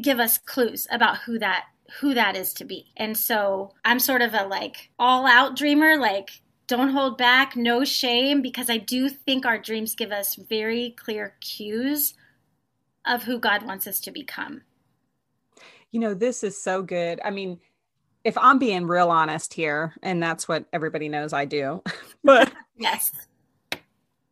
give 0.00 0.20
us 0.20 0.38
clues 0.38 0.86
about 0.90 1.18
who 1.18 1.38
that 1.38 1.64
who 2.00 2.14
that 2.14 2.36
is 2.36 2.54
to 2.54 2.64
be. 2.64 2.86
And 2.96 3.16
so 3.16 3.72
I'm 3.84 3.98
sort 3.98 4.22
of 4.22 4.32
a 4.34 4.44
like 4.46 4.90
all 4.98 5.26
out 5.26 5.56
dreamer 5.56 5.96
like 5.96 6.40
don't 6.66 6.90
hold 6.90 7.18
back, 7.18 7.54
no 7.54 7.84
shame, 7.84 8.40
because 8.40 8.70
I 8.70 8.78
do 8.78 9.08
think 9.08 9.44
our 9.44 9.58
dreams 9.58 9.94
give 9.94 10.10
us 10.10 10.36
very 10.36 10.94
clear 10.96 11.34
cues 11.40 12.14
of 13.04 13.24
who 13.24 13.38
God 13.38 13.64
wants 13.64 13.86
us 13.86 14.00
to 14.00 14.10
become. 14.10 14.62
You 15.90 16.00
know, 16.00 16.14
this 16.14 16.42
is 16.42 16.62
so 16.62 16.82
good. 16.82 17.20
I 17.22 17.30
mean, 17.30 17.60
if 18.24 18.38
I'm 18.38 18.58
being 18.58 18.86
real 18.86 19.10
honest 19.10 19.52
here, 19.52 19.94
and 20.02 20.22
that's 20.22 20.48
what 20.48 20.64
everybody 20.72 21.08
knows 21.08 21.32
I 21.32 21.44
do, 21.44 21.82
but 22.24 22.50
yes, 22.78 23.12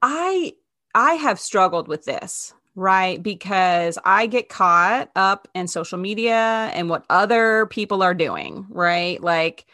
I 0.01 0.55
I 0.95 1.15
have 1.15 1.39
struggled 1.39 1.89
with 1.89 2.05
this, 2.05 2.55
right? 2.75 3.23
Because 3.23 3.99
I 4.05 4.27
get 4.27 4.49
caught 4.49 5.11
up 5.17 5.49
in 5.55 5.69
social 5.69 5.99
media 5.99 6.71
and 6.75 6.89
what 6.89 7.05
other 7.11 7.67
people 7.67 8.03
are 8.03 8.15
doing, 8.15 8.67
right? 8.71 9.21
Like 9.23 9.67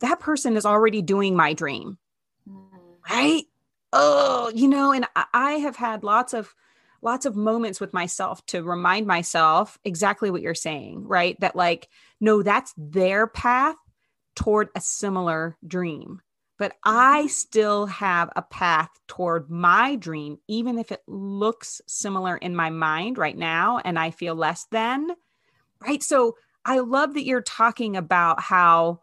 that 0.00 0.20
person 0.20 0.56
is 0.56 0.66
already 0.66 1.02
doing 1.02 1.36
my 1.36 1.54
dream 1.54 1.98
mm-hmm. 2.48 3.14
right? 3.14 3.44
Oh, 3.92 4.50
you 4.54 4.68
know, 4.68 4.92
and 4.92 5.06
I 5.32 5.52
have 5.52 5.76
had 5.76 6.02
lots 6.02 6.34
of 6.34 6.54
lots 7.00 7.26
of 7.26 7.36
moments 7.36 7.80
with 7.80 7.92
myself 7.92 8.44
to 8.46 8.62
remind 8.62 9.06
myself 9.06 9.78
exactly 9.84 10.30
what 10.30 10.42
you're 10.42 10.54
saying, 10.54 11.06
right? 11.06 11.38
That 11.40 11.54
like, 11.54 11.88
no, 12.20 12.42
that's 12.42 12.74
their 12.76 13.26
path 13.26 13.76
toward 14.34 14.68
a 14.74 14.80
similar 14.80 15.56
dream. 15.66 16.20
But 16.58 16.76
I 16.84 17.26
still 17.26 17.86
have 17.86 18.30
a 18.36 18.42
path 18.42 18.90
toward 19.08 19.50
my 19.50 19.96
dream, 19.96 20.38
even 20.46 20.78
if 20.78 20.92
it 20.92 21.02
looks 21.06 21.80
similar 21.86 22.36
in 22.36 22.54
my 22.54 22.70
mind 22.70 23.18
right 23.18 23.36
now 23.36 23.80
and 23.84 23.98
I 23.98 24.10
feel 24.10 24.34
less 24.34 24.66
than. 24.70 25.10
Right. 25.80 26.02
So 26.02 26.36
I 26.64 26.78
love 26.78 27.14
that 27.14 27.24
you're 27.24 27.42
talking 27.42 27.96
about 27.96 28.40
how 28.40 29.00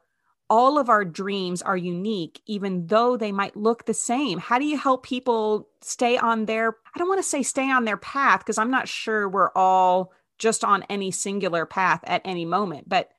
all 0.49 0.77
of 0.77 0.89
our 0.89 1.05
dreams 1.05 1.61
are 1.61 1.77
unique, 1.77 2.41
even 2.45 2.87
though 2.87 3.15
they 3.15 3.31
might 3.31 3.55
look 3.55 3.85
the 3.85 3.93
same. 3.93 4.37
How 4.39 4.57
do 4.59 4.65
you 4.65 4.77
help 4.77 5.05
people 5.05 5.69
stay 5.81 6.17
on 6.17 6.45
their, 6.45 6.75
I 6.93 6.99
don't 6.99 7.07
want 7.07 7.19
to 7.19 7.29
say 7.29 7.43
stay 7.43 7.69
on 7.71 7.85
their 7.85 7.97
path, 7.97 8.39
because 8.39 8.57
I'm 8.57 8.71
not 8.71 8.87
sure 8.87 9.29
we're 9.29 9.51
all 9.55 10.11
just 10.39 10.65
on 10.65 10.83
any 10.89 11.11
singular 11.11 11.65
path 11.65 12.01
at 12.03 12.21
any 12.25 12.43
moment. 12.43 12.89
But 12.89 13.11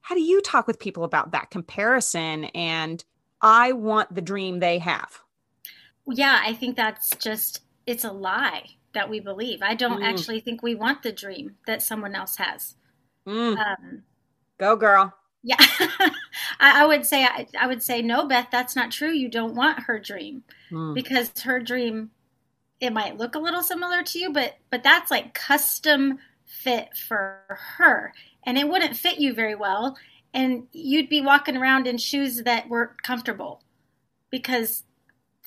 how 0.00 0.14
do 0.14 0.22
you 0.22 0.40
talk 0.40 0.66
with 0.66 0.80
people 0.80 1.04
about 1.04 1.32
that 1.32 1.50
comparison 1.50 2.46
and 2.46 3.04
I 3.42 3.72
want 3.72 4.14
the 4.14 4.22
dream 4.22 4.60
they 4.60 4.78
have? 4.78 5.20
Yeah, 6.06 6.40
I 6.44 6.54
think 6.54 6.76
that's 6.76 7.10
just, 7.16 7.60
it's 7.86 8.04
a 8.04 8.12
lie 8.12 8.64
that 8.94 9.08
we 9.08 9.20
believe. 9.20 9.60
I 9.62 9.74
don't 9.74 10.02
mm. 10.02 10.04
actually 10.04 10.40
think 10.40 10.62
we 10.62 10.74
want 10.74 11.02
the 11.02 11.12
dream 11.12 11.56
that 11.66 11.82
someone 11.82 12.14
else 12.14 12.36
has. 12.36 12.76
Mm. 13.26 13.56
Um, 13.58 14.02
Go, 14.58 14.76
girl. 14.76 15.14
Yeah, 15.42 15.56
I, 15.58 16.82
I, 16.82 16.86
would 16.86 17.04
say 17.04 17.24
I, 17.24 17.46
I, 17.58 17.66
would 17.66 17.82
say 17.82 18.00
no, 18.00 18.28
Beth. 18.28 18.48
That's 18.52 18.76
not 18.76 18.92
true. 18.92 19.10
You 19.10 19.28
don't 19.28 19.56
want 19.56 19.80
her 19.80 19.98
dream 19.98 20.44
mm. 20.70 20.94
because 20.94 21.32
her 21.42 21.58
dream 21.58 22.10
it 22.80 22.92
might 22.92 23.16
look 23.16 23.34
a 23.34 23.40
little 23.40 23.62
similar 23.62 24.02
to 24.02 24.18
you, 24.18 24.32
but 24.32 24.56
but 24.70 24.84
that's 24.84 25.10
like 25.10 25.34
custom 25.34 26.18
fit 26.46 26.96
for 26.96 27.40
her, 27.48 28.12
and 28.44 28.56
it 28.56 28.68
wouldn't 28.68 28.96
fit 28.96 29.18
you 29.18 29.34
very 29.34 29.56
well, 29.56 29.96
and 30.34 30.66
you'd 30.72 31.08
be 31.08 31.20
walking 31.20 31.56
around 31.56 31.86
in 31.86 31.98
shoes 31.98 32.42
that 32.42 32.68
weren't 32.68 33.02
comfortable 33.02 33.62
because 34.30 34.84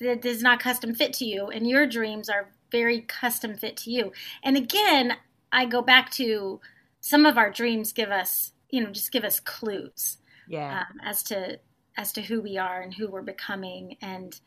it 0.00 0.24
is 0.24 0.42
not 0.42 0.60
custom 0.60 0.94
fit 0.94 1.12
to 1.14 1.24
you, 1.24 1.48
and 1.48 1.66
your 1.66 1.86
dreams 1.86 2.28
are 2.28 2.50
very 2.70 3.02
custom 3.02 3.56
fit 3.56 3.76
to 3.78 3.90
you. 3.90 4.12
And 4.42 4.56
again, 4.56 5.16
I 5.52 5.66
go 5.66 5.82
back 5.82 6.10
to 6.12 6.60
some 7.00 7.24
of 7.24 7.38
our 7.38 7.50
dreams 7.50 7.92
give 7.92 8.10
us, 8.10 8.52
you 8.70 8.82
know, 8.82 8.90
just 8.90 9.12
give 9.12 9.24
us 9.24 9.40
clues 9.40 10.18
yeah. 10.48 10.80
um, 10.80 11.00
as 11.04 11.22
to 11.24 11.58
as 11.96 12.12
to 12.12 12.22
who 12.22 12.42
we 12.42 12.58
are 12.58 12.82
and 12.82 12.94
who 12.94 13.08
we're 13.08 13.22
becoming 13.22 13.96
and 14.02 14.40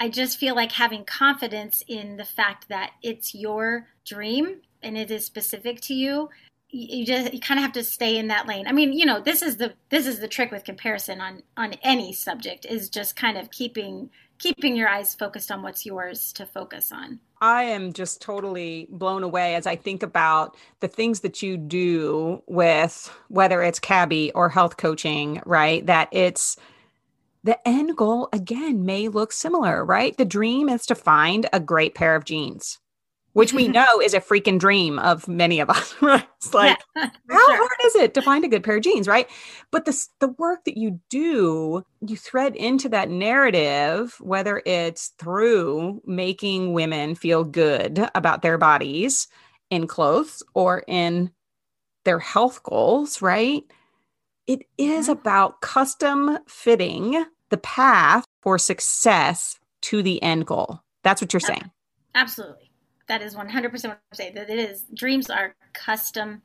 I 0.00 0.08
just 0.08 0.38
feel 0.38 0.56
like 0.56 0.72
having 0.72 1.04
confidence 1.04 1.82
in 1.86 2.16
the 2.16 2.24
fact 2.24 2.68
that 2.68 2.92
it's 3.02 3.34
your 3.34 3.88
dream 4.04 4.62
and 4.82 4.98
it 4.98 5.10
is 5.10 5.24
specific 5.24 5.80
to 5.82 5.94
you 5.94 6.30
you 6.74 7.06
just 7.06 7.32
you 7.32 7.38
kind 7.38 7.58
of 7.58 7.62
have 7.62 7.72
to 7.72 7.84
stay 7.84 8.18
in 8.18 8.28
that 8.28 8.48
lane. 8.48 8.66
I 8.66 8.72
mean, 8.72 8.92
you 8.92 9.06
know, 9.06 9.20
this 9.20 9.42
is 9.42 9.58
the 9.58 9.74
this 9.90 10.06
is 10.06 10.18
the 10.18 10.26
trick 10.26 10.50
with 10.50 10.64
comparison 10.64 11.20
on 11.20 11.42
on 11.56 11.74
any 11.84 12.12
subject 12.12 12.66
is 12.66 12.88
just 12.88 13.14
kind 13.14 13.38
of 13.38 13.50
keeping 13.50 14.10
keeping 14.38 14.74
your 14.74 14.88
eyes 14.88 15.14
focused 15.14 15.52
on 15.52 15.62
what's 15.62 15.86
yours 15.86 16.32
to 16.32 16.44
focus 16.44 16.90
on. 16.90 17.20
I 17.40 17.62
am 17.64 17.92
just 17.92 18.20
totally 18.20 18.88
blown 18.90 19.22
away 19.22 19.54
as 19.54 19.66
I 19.66 19.76
think 19.76 20.02
about 20.02 20.56
the 20.80 20.88
things 20.88 21.20
that 21.20 21.42
you 21.42 21.56
do 21.56 22.42
with 22.46 23.14
whether 23.28 23.62
it's 23.62 23.78
CABI 23.78 24.32
or 24.34 24.48
health 24.48 24.76
coaching, 24.76 25.40
right? 25.46 25.86
That 25.86 26.08
it's 26.10 26.56
the 27.44 27.56
end 27.68 27.96
goal 27.96 28.28
again 28.32 28.84
may 28.84 29.06
look 29.06 29.30
similar, 29.30 29.84
right? 29.84 30.16
The 30.16 30.24
dream 30.24 30.68
is 30.68 30.86
to 30.86 30.96
find 30.96 31.46
a 31.52 31.60
great 31.60 31.94
pair 31.94 32.16
of 32.16 32.24
jeans 32.24 32.80
which 33.34 33.52
we 33.52 33.68
know 33.68 34.00
is 34.00 34.14
a 34.14 34.20
freaking 34.20 34.58
dream 34.58 34.98
of 34.98 35.28
many 35.28 35.60
of 35.60 35.68
us. 35.68 35.94
Right? 36.04 36.26
It's 36.36 36.52
like, 36.52 36.78
yeah, 36.96 37.10
how 37.30 37.46
sure. 37.46 37.56
hard 37.56 37.78
is 37.86 37.94
it 37.96 38.14
to 38.14 38.22
find 38.22 38.44
a 38.44 38.48
good 38.48 38.62
pair 38.62 38.76
of 38.76 38.82
jeans, 38.82 39.08
right? 39.08 39.28
But 39.70 39.84
the 39.84 40.06
the 40.20 40.28
work 40.28 40.64
that 40.64 40.76
you 40.76 41.00
do, 41.08 41.84
you 42.06 42.16
thread 42.16 42.56
into 42.56 42.88
that 42.90 43.08
narrative, 43.08 44.16
whether 44.20 44.62
it's 44.66 45.12
through 45.18 46.02
making 46.04 46.72
women 46.72 47.14
feel 47.14 47.44
good 47.44 48.08
about 48.14 48.42
their 48.42 48.58
bodies 48.58 49.28
in 49.70 49.86
clothes 49.86 50.42
or 50.52 50.84
in 50.86 51.30
their 52.04 52.18
health 52.18 52.62
goals, 52.62 53.22
right? 53.22 53.62
It 54.46 54.66
is 54.76 55.08
mm-hmm. 55.08 55.12
about 55.12 55.62
custom 55.62 56.38
fitting 56.46 57.24
the 57.48 57.56
path 57.56 58.26
for 58.42 58.58
success 58.58 59.58
to 59.82 60.02
the 60.02 60.22
end 60.22 60.46
goal. 60.46 60.80
That's 61.02 61.22
what 61.22 61.32
you're 61.32 61.40
saying. 61.40 61.70
Absolutely 62.14 62.73
that 63.08 63.22
is 63.22 63.34
100% 63.34 63.72
what 63.72 63.84
I'm 63.84 63.98
saying. 64.14 64.34
That 64.34 64.50
it 64.50 64.58
is 64.58 64.84
dreams 64.94 65.30
are 65.30 65.54
custom, 65.72 66.42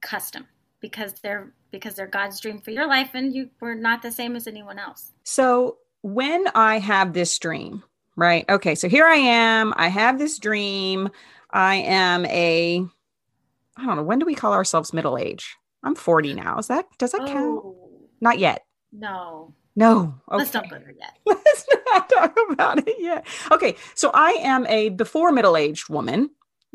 custom 0.00 0.46
because 0.80 1.14
they're 1.14 1.52
because 1.70 1.94
they're 1.94 2.06
God's 2.06 2.40
dream 2.40 2.60
for 2.60 2.70
your 2.70 2.86
life, 2.86 3.10
and 3.14 3.34
you 3.34 3.50
were 3.60 3.74
not 3.74 4.02
the 4.02 4.10
same 4.10 4.36
as 4.36 4.46
anyone 4.46 4.78
else. 4.78 5.12
So 5.24 5.78
when 6.02 6.46
I 6.54 6.78
have 6.78 7.12
this 7.12 7.38
dream, 7.38 7.82
right? 8.16 8.44
Okay, 8.48 8.74
so 8.74 8.88
here 8.88 9.06
I 9.06 9.16
am. 9.16 9.74
I 9.76 9.88
have 9.88 10.18
this 10.18 10.38
dream. 10.38 11.10
I 11.50 11.76
am 11.76 12.24
a 12.26 12.84
I 13.76 13.86
don't 13.86 13.96
know. 13.96 14.02
When 14.02 14.18
do 14.18 14.26
we 14.26 14.34
call 14.34 14.52
ourselves 14.52 14.92
middle 14.92 15.18
age? 15.18 15.56
I'm 15.84 15.94
40 15.94 16.34
now. 16.34 16.58
Is 16.58 16.66
that 16.68 16.86
does 16.98 17.12
that 17.12 17.22
oh, 17.22 17.26
count? 17.26 17.64
Not 18.20 18.38
yet. 18.38 18.64
No. 18.92 19.54
No. 19.76 20.14
Okay. 20.28 20.38
Let's 20.38 20.54
not 20.54 20.68
go 20.68 20.78
there 20.78 20.94
yet. 20.98 21.38
Not 21.92 22.08
talk 22.08 22.36
about 22.50 22.86
it 22.86 22.96
yet. 22.98 23.26
Okay. 23.50 23.76
So 23.94 24.10
I 24.14 24.32
am 24.40 24.66
a 24.66 24.90
before 24.90 25.32
middle 25.32 25.56
aged 25.56 25.88
woman. 25.88 26.30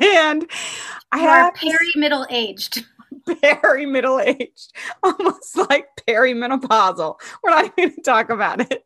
and 0.00 0.48
I 1.12 1.20
you 1.20 1.28
have 1.28 1.54
peri 1.54 1.92
middle 1.96 2.26
aged. 2.30 2.84
Peri 3.42 3.86
middle 3.86 4.20
aged. 4.20 4.72
Almost 5.02 5.56
like 5.68 5.86
perimenopausal. 6.06 7.20
We're 7.42 7.50
not 7.50 7.64
even 7.64 7.74
going 7.76 7.96
to 7.96 8.02
talk 8.02 8.30
about 8.30 8.60
it. 8.70 8.84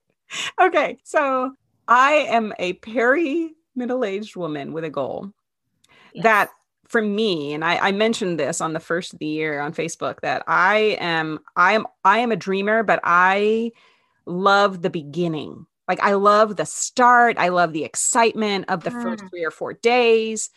Okay. 0.61 0.99
So 1.05 1.53
I 1.89 2.13
am 2.13 2.53
a 2.59 2.75
peri 2.75 3.55
middle 3.77 4.05
aged 4.05 4.37
woman 4.37 4.73
with 4.73 4.85
a 4.85 4.91
goal 4.91 5.33
yes. 6.13 6.23
that 6.23 6.51
for 6.89 7.03
me, 7.03 7.53
and 7.53 7.65
I, 7.65 7.77
I, 7.89 7.93
mentioned 7.93 8.39
this 8.39 8.61
on 8.61 8.73
the 8.73 8.81
first 8.81 9.15
of 9.15 9.19
the 9.19 9.27
year 9.27 9.61
on 9.61 9.73
Facebook 9.73 10.21
that 10.21 10.45
I 10.47 10.97
am 11.01 11.41
I 11.57 11.73
am 11.73 11.87
I 12.05 12.19
am 12.19 12.31
a 12.31 12.37
dreamer, 12.37 12.83
but 12.83 13.01
I 13.03 13.73
love 14.27 14.83
the 14.83 14.91
beginning. 14.91 15.67
Like 15.89 16.01
I 16.01 16.15
love 16.15 16.57
the 16.57 16.67
start. 16.67 17.37
I 17.39 17.49
love 17.49 17.73
the 17.73 17.85
excitement 17.85 18.67
of 18.69 18.85
the 18.85 18.91
mm. 18.91 19.03
first 19.03 19.25
three 19.31 19.45
or 19.45 19.51
four 19.51 19.75
days. 19.75 20.51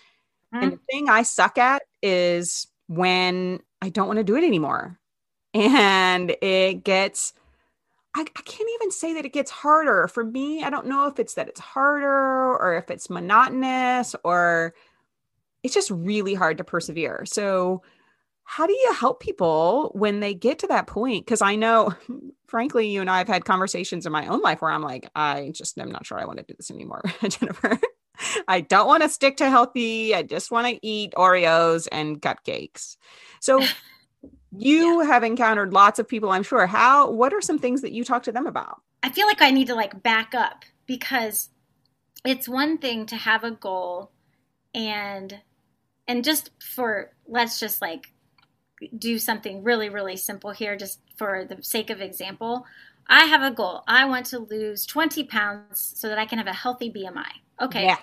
Mm. 0.54 0.64
And 0.64 0.72
the 0.74 0.80
thing 0.90 1.10
I 1.10 1.24
suck 1.24 1.58
at 1.58 1.84
is 2.02 2.68
when 2.88 3.60
I 3.82 3.90
don't 3.90 4.08
want 4.08 4.18
to 4.18 4.24
do 4.24 4.36
it 4.36 4.44
anymore. 4.44 5.00
And 5.54 6.36
it 6.42 6.84
gets 6.84 7.34
I, 8.18 8.22
I 8.22 8.42
can't 8.42 8.70
even 8.76 8.90
say 8.90 9.14
that 9.14 9.26
it 9.26 9.34
gets 9.34 9.52
harder. 9.52 10.08
For 10.08 10.24
me, 10.24 10.64
I 10.64 10.72
don't 10.72 10.88
know 10.88 11.08
if 11.08 11.20
it's 11.20 11.36
that 11.36 11.48
it's 11.48 11.60
harder 11.60 12.56
or 12.58 12.76
if 12.76 12.90
it's 12.90 13.12
monotonous 13.12 14.16
or 14.24 14.74
it's 15.62 15.76
just 15.76 15.92
really 15.92 16.34
hard 16.34 16.58
to 16.58 16.64
persevere. 16.64 17.26
So, 17.26 17.84
how 18.50 18.66
do 18.66 18.72
you 18.72 18.94
help 18.94 19.20
people 19.20 19.92
when 19.94 20.22
they 20.22 20.34
get 20.34 20.60
to 20.60 20.68
that 20.68 20.88
point? 20.88 21.26
Because 21.26 21.42
I 21.42 21.58
know, 21.58 21.94
frankly, 22.48 22.88
you 22.88 23.02
and 23.02 23.10
I 23.10 23.18
have 23.18 23.28
had 23.28 23.44
conversations 23.44 24.06
in 24.06 24.14
my 24.14 24.26
own 24.28 24.42
life 24.42 24.62
where 24.62 24.72
I'm 24.72 24.82
like, 24.82 25.10
I 25.14 25.52
just 25.54 25.78
am 25.78 25.92
not 25.92 26.06
sure 26.06 26.18
I 26.18 26.24
want 26.24 26.40
to 26.40 26.46
do 26.46 26.54
this 26.56 26.72
anymore, 26.72 27.02
Jennifer. 27.28 27.78
I 28.48 28.62
don't 28.62 28.88
want 28.88 29.04
to 29.04 29.10
stick 29.10 29.36
to 29.38 29.50
healthy. 29.50 30.16
I 30.16 30.24
just 30.24 30.50
want 30.50 30.66
to 30.66 30.80
eat 30.82 31.12
Oreos 31.18 31.90
and 31.92 32.22
cupcakes. 32.22 32.96
So, 33.42 33.62
you 34.58 35.02
yeah. 35.02 35.08
have 35.08 35.26
encountered 35.26 35.74
lots 35.74 36.00
of 36.00 36.08
people, 36.08 36.30
I'm 36.30 36.42
sure. 36.42 36.68
How, 36.68 37.12
what 37.12 37.34
are 37.34 37.42
some 37.42 37.60
things 37.60 37.82
that 37.82 37.92
you 37.92 38.06
talk 38.06 38.24
to 38.24 38.32
them 38.32 38.48
about? 38.48 38.82
I 39.04 39.10
feel 39.10 39.28
like 39.28 39.42
I 39.42 39.52
need 39.52 39.68
to 39.68 39.76
like 39.76 40.02
back 40.02 40.34
up 40.34 40.64
because 40.86 41.50
it's 42.26 42.48
one 42.48 42.78
thing 42.78 43.08
to 43.08 43.18
have 43.18 43.44
a 43.44 43.52
goal 43.52 44.10
and 44.74 45.42
and 46.08 46.24
just 46.24 46.52
for 46.64 47.12
let's 47.28 47.60
just 47.60 47.82
like 47.82 48.14
do 48.98 49.18
something 49.18 49.64
really 49.64 49.90
really 49.90 50.18
simple 50.18 50.52
here 50.52 50.76
just 50.76 51.00
for 51.16 51.46
the 51.46 51.62
sake 51.64 51.90
of 51.90 52.02
example. 52.02 52.66
I 53.10 53.24
have 53.26 53.42
a 53.42 53.56
goal. 53.56 53.84
I 53.88 54.04
want 54.04 54.26
to 54.28 54.40
lose 54.40 54.86
20 54.86 55.24
pounds 55.26 55.94
so 55.96 56.10
that 56.10 56.18
i 56.18 56.26
can 56.26 56.38
have 56.38 56.48
a 56.48 56.54
healthy 56.54 56.92
bmi 56.92 57.26
okay 57.62 57.86
yeah. 57.86 57.98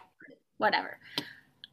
whatever. 0.58 0.98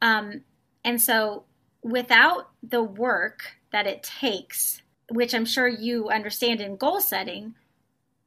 Um, 0.00 0.42
and 0.84 1.00
so 1.00 1.44
without 1.82 2.50
the 2.62 2.82
work 2.82 3.42
that 3.72 3.86
it 3.86 4.02
takes 4.02 4.82
which 5.10 5.34
i'm 5.34 5.44
sure 5.44 5.66
you 5.68 6.08
understand 6.08 6.60
in 6.60 6.76
goal 6.76 7.00
setting 7.00 7.54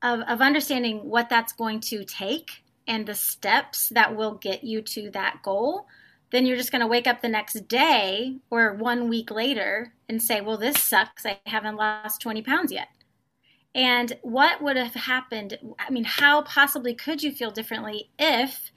of, 0.01 0.20
of 0.27 0.41
understanding 0.41 1.10
what 1.10 1.29
that's 1.29 1.53
going 1.53 1.79
to 1.79 2.03
take 2.03 2.63
and 2.88 3.05
the 3.05 3.15
steps 3.15 3.89
that 3.89 4.15
will 4.15 4.36
get 4.36 4.63
you 4.63 4.82
to 4.82 5.10
that 5.12 5.41
goal 5.41 5.88
then 6.36 6.46
you're 6.46 6.58
just 6.58 6.72
going 6.72 6.82
to 6.82 6.88
wake 6.88 7.08
up 7.08 7.22
the 7.22 7.30
next 7.30 7.70
day 7.70 8.36
or 8.50 8.74
one 8.74 9.08
week 9.08 9.32
later 9.32 9.94
and 10.10 10.22
say, 10.22 10.42
well, 10.42 10.58
this 10.58 10.77
sucks. 10.82 11.25
I 11.25 11.39
haven't 11.46 11.77
lost 11.77 12.22
20 12.22 12.42
pounds 12.42 12.74
yet. 12.74 12.89
And 13.74 14.18
what 14.22 14.62
would 14.62 14.75
have 14.75 14.96
happened? 14.96 15.58
I 15.80 15.89
mean, 15.89 16.04
how 16.04 16.42
possibly 16.42 16.94
could 16.94 17.24
you 17.24 17.32
feel 17.32 17.51
differently 17.51 18.10
if 18.20 18.72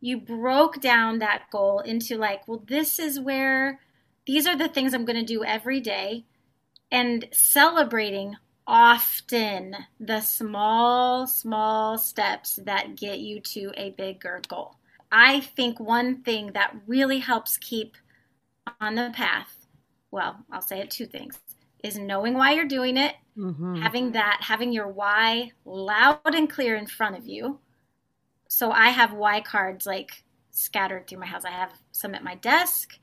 you 0.00 0.18
broke 0.18 0.80
down 0.80 1.18
that 1.18 1.50
goal 1.50 1.80
into 1.80 2.16
like, 2.16 2.46
well, 2.46 2.62
this 2.68 3.00
is 3.00 3.18
where 3.18 3.80
these 4.24 4.46
are 4.46 4.56
the 4.56 4.68
things 4.68 4.94
I'm 4.94 5.04
going 5.04 5.18
to 5.18 5.24
do 5.24 5.42
every 5.42 5.80
day 5.80 6.26
and 6.92 7.26
celebrating 7.32 8.36
often 8.68 9.74
the 9.98 10.20
small, 10.20 11.26
small 11.26 11.98
steps 11.98 12.60
that 12.64 12.94
get 12.94 13.18
you 13.18 13.40
to 13.40 13.72
a 13.76 13.90
bigger 13.90 14.40
goal. 14.46 14.76
I 15.12 15.40
think 15.40 15.80
one 15.80 16.22
thing 16.22 16.52
that 16.52 16.74
really 16.86 17.18
helps 17.18 17.56
keep 17.56 17.96
on 18.80 18.94
the 18.94 19.10
path, 19.14 19.66
well, 20.10 20.36
I'll 20.52 20.60
say 20.60 20.80
it 20.80 20.90
two 20.90 21.06
things, 21.06 21.38
is 21.82 21.98
knowing 21.98 22.34
why 22.34 22.52
you're 22.52 22.66
doing 22.66 22.96
it, 22.96 23.14
mm-hmm. 23.36 23.76
having 23.76 24.12
that, 24.12 24.40
having 24.42 24.72
your 24.72 24.88
why 24.88 25.52
loud 25.64 26.34
and 26.34 26.48
clear 26.48 26.76
in 26.76 26.86
front 26.86 27.16
of 27.16 27.26
you. 27.26 27.58
So 28.48 28.70
I 28.70 28.88
have 28.88 29.12
why 29.12 29.40
cards 29.40 29.86
like 29.86 30.24
scattered 30.50 31.06
through 31.06 31.20
my 31.20 31.26
house. 31.26 31.44
I 31.44 31.50
have 31.50 31.72
some 31.92 32.14
at 32.14 32.24
my 32.24 32.34
desk, 32.36 32.98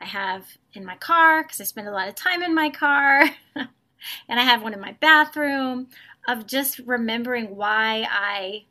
I 0.00 0.06
have 0.06 0.46
in 0.72 0.84
my 0.84 0.96
car 0.96 1.42
because 1.42 1.60
I 1.60 1.64
spend 1.64 1.88
a 1.88 1.92
lot 1.92 2.08
of 2.08 2.14
time 2.14 2.42
in 2.42 2.54
my 2.54 2.70
car, 2.70 3.22
and 3.56 4.40
I 4.40 4.42
have 4.42 4.62
one 4.62 4.74
in 4.74 4.80
my 4.80 4.96
bathroom 5.00 5.88
of 6.26 6.46
just 6.46 6.78
remembering 6.80 7.54
why 7.54 8.06
I 8.10 8.64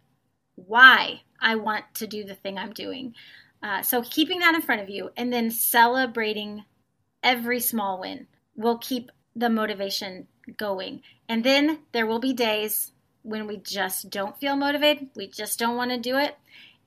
why 0.55 1.21
I 1.43 1.55
want 1.55 1.85
to 1.95 2.07
do 2.07 2.23
the 2.23 2.35
thing 2.35 2.57
I'm 2.57 2.73
doing. 2.73 3.13
Uh, 3.61 3.81
so 3.81 4.01
keeping 4.01 4.39
that 4.39 4.55
in 4.55 4.61
front 4.61 4.81
of 4.81 4.89
you 4.89 5.11
and 5.15 5.31
then 5.31 5.51
celebrating 5.51 6.65
every 7.21 7.59
small 7.59 7.99
win 7.99 8.27
will 8.55 8.77
keep 8.77 9.11
the 9.35 9.49
motivation 9.49 10.27
going. 10.57 11.01
And 11.29 11.43
then 11.43 11.79
there 11.91 12.05
will 12.05 12.19
be 12.19 12.33
days 12.33 12.91
when 13.21 13.47
we 13.47 13.57
just 13.57 14.09
don't 14.09 14.37
feel 14.37 14.55
motivated, 14.55 15.09
we 15.15 15.27
just 15.27 15.57
don't 15.57 15.77
want 15.77 15.91
to 15.91 15.97
do 15.97 16.17
it. 16.17 16.37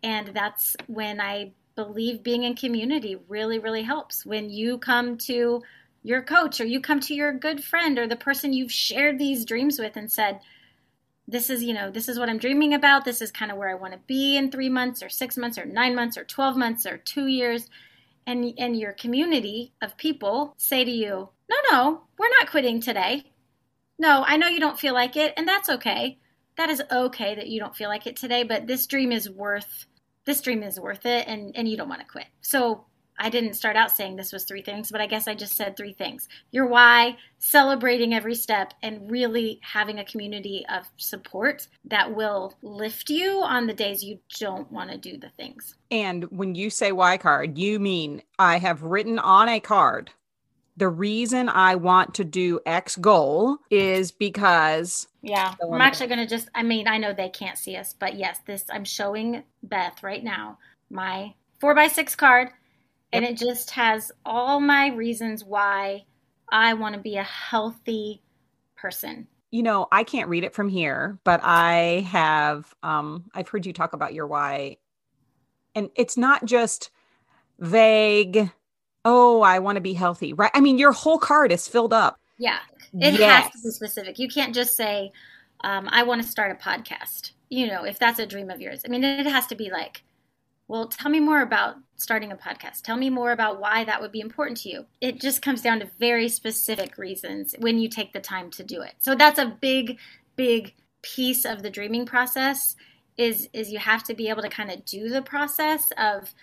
And 0.02 0.28
that's 0.28 0.76
when 0.86 1.20
I 1.20 1.52
believe 1.74 2.22
being 2.22 2.44
in 2.44 2.54
community 2.54 3.16
really, 3.28 3.58
really 3.58 3.82
helps. 3.82 4.26
When 4.26 4.50
you 4.50 4.78
come 4.78 5.16
to 5.18 5.62
your 6.02 6.22
coach 6.22 6.60
or 6.60 6.64
you 6.64 6.80
come 6.80 7.00
to 7.00 7.14
your 7.14 7.32
good 7.32 7.64
friend 7.64 7.98
or 7.98 8.06
the 8.06 8.16
person 8.16 8.52
you've 8.52 8.72
shared 8.72 9.18
these 9.18 9.44
dreams 9.44 9.78
with 9.78 9.96
and 9.96 10.12
said, 10.12 10.40
this 11.28 11.50
is 11.50 11.62
you 11.62 11.74
know 11.74 11.90
this 11.90 12.08
is 12.08 12.18
what 12.18 12.28
i'm 12.28 12.38
dreaming 12.38 12.72
about 12.74 13.04
this 13.04 13.20
is 13.20 13.30
kind 13.32 13.50
of 13.50 13.56
where 13.56 13.68
i 13.68 13.74
want 13.74 13.92
to 13.92 13.98
be 14.06 14.36
in 14.36 14.50
three 14.50 14.68
months 14.68 15.02
or 15.02 15.08
six 15.08 15.36
months 15.36 15.58
or 15.58 15.64
nine 15.64 15.94
months 15.94 16.16
or 16.16 16.24
12 16.24 16.56
months 16.56 16.86
or 16.86 16.96
two 16.98 17.26
years 17.26 17.68
and 18.26 18.52
and 18.58 18.76
your 18.76 18.92
community 18.92 19.72
of 19.80 19.96
people 19.96 20.54
say 20.58 20.84
to 20.84 20.90
you, 20.90 21.28
"No, 21.48 21.56
no, 21.70 22.02
we're 22.18 22.28
not 22.40 22.50
quitting 22.50 22.80
today. 22.80 23.32
No, 23.98 24.24
I 24.26 24.36
know 24.36 24.48
you 24.48 24.60
don't 24.60 24.78
feel 24.78 24.94
like 24.94 25.16
it, 25.16 25.32
and 25.36 25.48
that's 25.48 25.68
okay. 25.70 26.18
That 26.56 26.70
is 26.70 26.82
okay 26.90 27.34
that 27.34 27.48
you 27.48 27.60
don't 27.60 27.76
feel 27.76 27.88
like 27.88 28.06
it 28.06 28.16
today, 28.16 28.42
but 28.42 28.66
this 28.66 28.86
dream 28.86 29.12
is 29.12 29.30
worth 29.30 29.86
this 30.24 30.40
dream 30.40 30.62
is 30.64 30.80
worth 30.80 31.06
it 31.06 31.28
and 31.28 31.56
and 31.56 31.68
you 31.68 31.76
don't 31.76 31.88
want 31.88 32.00
to 32.00 32.06
quit." 32.06 32.26
So 32.40 32.85
I 33.18 33.30
didn't 33.30 33.54
start 33.54 33.76
out 33.76 33.90
saying 33.90 34.16
this 34.16 34.32
was 34.32 34.44
three 34.44 34.62
things, 34.62 34.90
but 34.90 35.00
I 35.00 35.06
guess 35.06 35.26
I 35.26 35.34
just 35.34 35.54
said 35.54 35.76
three 35.76 35.92
things. 35.92 36.28
Your 36.50 36.66
why, 36.66 37.16
celebrating 37.38 38.14
every 38.14 38.34
step, 38.34 38.74
and 38.82 39.10
really 39.10 39.60
having 39.62 39.98
a 39.98 40.04
community 40.04 40.64
of 40.68 40.84
support 40.96 41.68
that 41.84 42.14
will 42.14 42.54
lift 42.62 43.10
you 43.10 43.42
on 43.42 43.66
the 43.66 43.74
days 43.74 44.04
you 44.04 44.18
don't 44.38 44.70
want 44.70 44.90
to 44.90 44.98
do 44.98 45.16
the 45.16 45.30
things. 45.30 45.76
And 45.90 46.24
when 46.24 46.54
you 46.54 46.70
say 46.70 46.92
why 46.92 47.16
card, 47.16 47.58
you 47.58 47.78
mean 47.78 48.22
I 48.38 48.58
have 48.58 48.82
written 48.82 49.18
on 49.18 49.48
a 49.48 49.60
card 49.60 50.10
the 50.76 50.88
reason 50.88 51.48
I 51.48 51.74
want 51.74 52.14
to 52.16 52.24
do 52.24 52.60
X 52.66 52.96
goal 52.96 53.56
is 53.70 54.12
because. 54.12 55.08
Yeah, 55.22 55.54
I'm 55.62 55.80
actually 55.80 56.08
going 56.08 56.18
to 56.18 56.26
just, 56.26 56.48
I 56.54 56.62
mean, 56.62 56.86
I 56.86 56.98
know 56.98 57.12
they 57.12 57.30
can't 57.30 57.58
see 57.58 57.76
us, 57.76 57.94
but 57.98 58.14
yes, 58.14 58.40
this, 58.46 58.64
I'm 58.70 58.84
showing 58.84 59.42
Beth 59.62 60.02
right 60.02 60.22
now 60.22 60.58
my 60.90 61.34
four 61.58 61.74
by 61.74 61.88
six 61.88 62.14
card 62.14 62.50
and 63.16 63.24
it 63.24 63.36
just 63.36 63.70
has 63.72 64.12
all 64.24 64.60
my 64.60 64.88
reasons 64.88 65.44
why 65.44 66.04
I 66.50 66.74
want 66.74 66.94
to 66.94 67.00
be 67.00 67.16
a 67.16 67.22
healthy 67.22 68.22
person. 68.76 69.26
You 69.50 69.62
know, 69.62 69.88
I 69.90 70.04
can't 70.04 70.28
read 70.28 70.44
it 70.44 70.54
from 70.54 70.68
here, 70.68 71.18
but 71.24 71.40
I 71.42 72.06
have 72.10 72.74
um 72.82 73.24
I've 73.34 73.48
heard 73.48 73.66
you 73.66 73.72
talk 73.72 73.92
about 73.92 74.14
your 74.14 74.26
why 74.26 74.76
and 75.74 75.90
it's 75.94 76.16
not 76.16 76.46
just 76.46 76.90
vague, 77.58 78.50
oh, 79.04 79.42
I 79.42 79.58
want 79.58 79.76
to 79.76 79.82
be 79.82 79.92
healthy, 79.92 80.32
right? 80.32 80.50
I 80.54 80.60
mean, 80.60 80.78
your 80.78 80.92
whole 80.92 81.18
card 81.18 81.52
is 81.52 81.68
filled 81.68 81.92
up. 81.92 82.18
Yeah. 82.38 82.58
It 82.94 83.18
yes. 83.18 83.44
has 83.44 83.52
to 83.52 83.68
be 83.68 83.70
specific. 83.70 84.18
You 84.18 84.28
can't 84.28 84.54
just 84.54 84.74
say 84.74 85.12
um, 85.60 85.88
I 85.90 86.02
want 86.02 86.22
to 86.22 86.28
start 86.28 86.50
a 86.50 86.54
podcast. 86.54 87.32
You 87.50 87.66
know, 87.66 87.84
if 87.84 87.98
that's 87.98 88.18
a 88.18 88.26
dream 88.26 88.50
of 88.50 88.60
yours. 88.60 88.82
I 88.84 88.88
mean, 88.88 89.04
it 89.04 89.26
has 89.26 89.46
to 89.48 89.54
be 89.54 89.70
like 89.70 90.02
well, 90.68 90.88
tell 90.88 91.10
me 91.10 91.20
more 91.20 91.42
about 91.42 91.76
starting 91.96 92.32
a 92.32 92.36
podcast. 92.36 92.82
Tell 92.82 92.96
me 92.96 93.08
more 93.08 93.32
about 93.32 93.60
why 93.60 93.84
that 93.84 94.00
would 94.00 94.12
be 94.12 94.20
important 94.20 94.58
to 94.58 94.68
you. 94.68 94.86
It 95.00 95.20
just 95.20 95.42
comes 95.42 95.62
down 95.62 95.80
to 95.80 95.90
very 95.98 96.28
specific 96.28 96.98
reasons 96.98 97.54
when 97.58 97.78
you 97.78 97.88
take 97.88 98.12
the 98.12 98.20
time 98.20 98.50
to 98.52 98.64
do 98.64 98.82
it. 98.82 98.94
So 98.98 99.14
that's 99.14 99.38
a 99.38 99.56
big, 99.60 99.98
big 100.34 100.74
piece 101.02 101.44
of 101.44 101.62
the 101.62 101.70
dreaming 101.70 102.04
process 102.04 102.74
is 103.16 103.48
is 103.52 103.70
you 103.70 103.78
have 103.78 104.02
to 104.04 104.14
be 104.14 104.28
able 104.28 104.42
to 104.42 104.48
kind 104.48 104.70
of 104.70 104.84
do 104.84 105.08
the 105.08 105.22
process 105.22 105.90
of, 105.96 106.34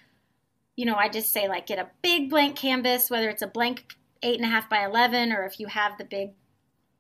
you 0.76 0.86
know, 0.86 0.96
I 0.96 1.10
just 1.10 1.32
say 1.32 1.48
like 1.48 1.68
get 1.68 1.78
a 1.78 1.90
big 2.02 2.30
blank 2.30 2.56
canvas, 2.56 3.10
whether 3.10 3.30
it's 3.30 3.42
a 3.44 3.48
blank 3.48 3.96
eight 4.24 4.38
and 4.38 4.46
a 4.46 4.50
half 4.50 4.70
by 4.70 4.86
eleven 4.86 5.32
or 5.32 5.44
if 5.44 5.60
you 5.60 5.68
have 5.68 5.98
the 5.98 6.06
big 6.06 6.32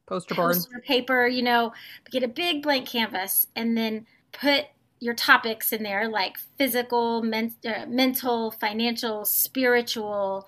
poster 0.06 0.36
board 0.36 0.58
paper, 0.86 1.26
you 1.26 1.42
know, 1.42 1.74
get 2.12 2.22
a 2.22 2.28
big 2.28 2.62
blank 2.62 2.88
canvas 2.88 3.48
and 3.56 3.78
then 3.78 4.06
put 4.32 4.66
your 5.04 5.14
topics 5.14 5.74
in 5.74 5.84
there 5.84 6.08
like 6.08 6.38
physical, 6.58 7.22
men- 7.22 7.56
uh, 7.66 7.86
mental, 7.88 8.52
financial, 8.52 9.26
spiritual, 9.26 10.48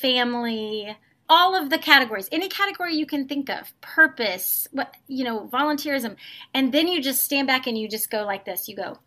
family, 0.00 0.96
all 1.28 1.54
of 1.54 1.70
the 1.70 1.78
categories, 1.78 2.28
any 2.30 2.48
category 2.48 2.94
you 2.94 3.06
can 3.06 3.26
think 3.26 3.48
of, 3.48 3.72
purpose, 3.80 4.68
what 4.72 4.94
you 5.06 5.24
know, 5.24 5.48
volunteerism, 5.52 6.16
and 6.54 6.72
then 6.72 6.88
you 6.88 7.00
just 7.00 7.24
stand 7.24 7.46
back 7.46 7.66
and 7.66 7.78
you 7.78 7.88
just 7.88 8.10
go 8.10 8.24
like 8.24 8.44
this. 8.44 8.68
You 8.68 8.76
go, 8.76 8.98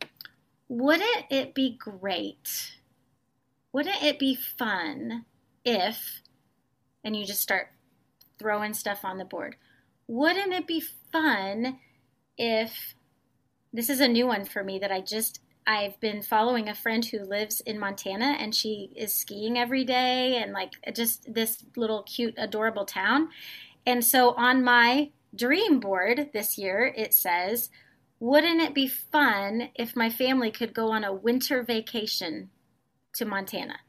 wouldn't 0.68 1.26
it 1.30 1.54
be 1.54 1.78
great? 1.78 2.74
Wouldn't 3.72 4.04
it 4.04 4.18
be 4.20 4.36
fun 4.36 5.26
if 5.64 6.22
and 7.06 7.16
you 7.16 7.26
just 7.26 7.42
start 7.42 7.68
throwing 8.38 8.74
stuff 8.74 9.06
on 9.06 9.18
the 9.18 9.26
board. 9.26 9.56
Wouldn't 10.08 10.52
it 10.52 10.68
be 10.68 10.84
fun 11.12 11.80
if 12.38 12.96
this 13.76 13.90
is 13.90 14.00
a 14.00 14.08
new 14.08 14.26
one 14.26 14.46
for 14.46 14.64
me 14.64 14.80
that 14.80 14.92
I 14.92 15.02
just 15.02 15.42
I've 15.68 16.00
been 16.00 16.22
following 16.22 16.70
a 16.70 16.76
friend 16.76 17.04
who 17.04 17.20
lives 17.20 17.60
in 17.62 17.80
Montana 17.80 18.38
and 18.40 18.54
she 18.54 18.92
is 18.96 19.14
skiing 19.14 19.58
every 19.58 19.84
day 19.84 20.38
and 20.38 20.54
like 20.54 20.74
just 20.94 21.34
this 21.34 21.66
little 21.76 22.04
cute 22.04 22.36
adorable 22.38 22.86
town. 22.86 23.30
And 23.86 24.06
so 24.06 24.34
on 24.36 24.64
my 24.64 25.10
dream 25.36 25.80
board 25.80 26.30
this 26.34 26.58
year 26.58 26.94
it 26.96 27.14
says, 27.14 27.70
"Wouldn't 28.20 28.62
it 28.62 28.74
be 28.74 28.88
fun 28.88 29.70
if 29.76 29.96
my 29.96 30.10
family 30.10 30.52
could 30.52 30.74
go 30.74 30.92
on 30.92 31.04
a 31.04 31.14
winter 31.14 31.62
vacation 31.62 32.52
to 33.14 33.26
Montana?" 33.26 33.80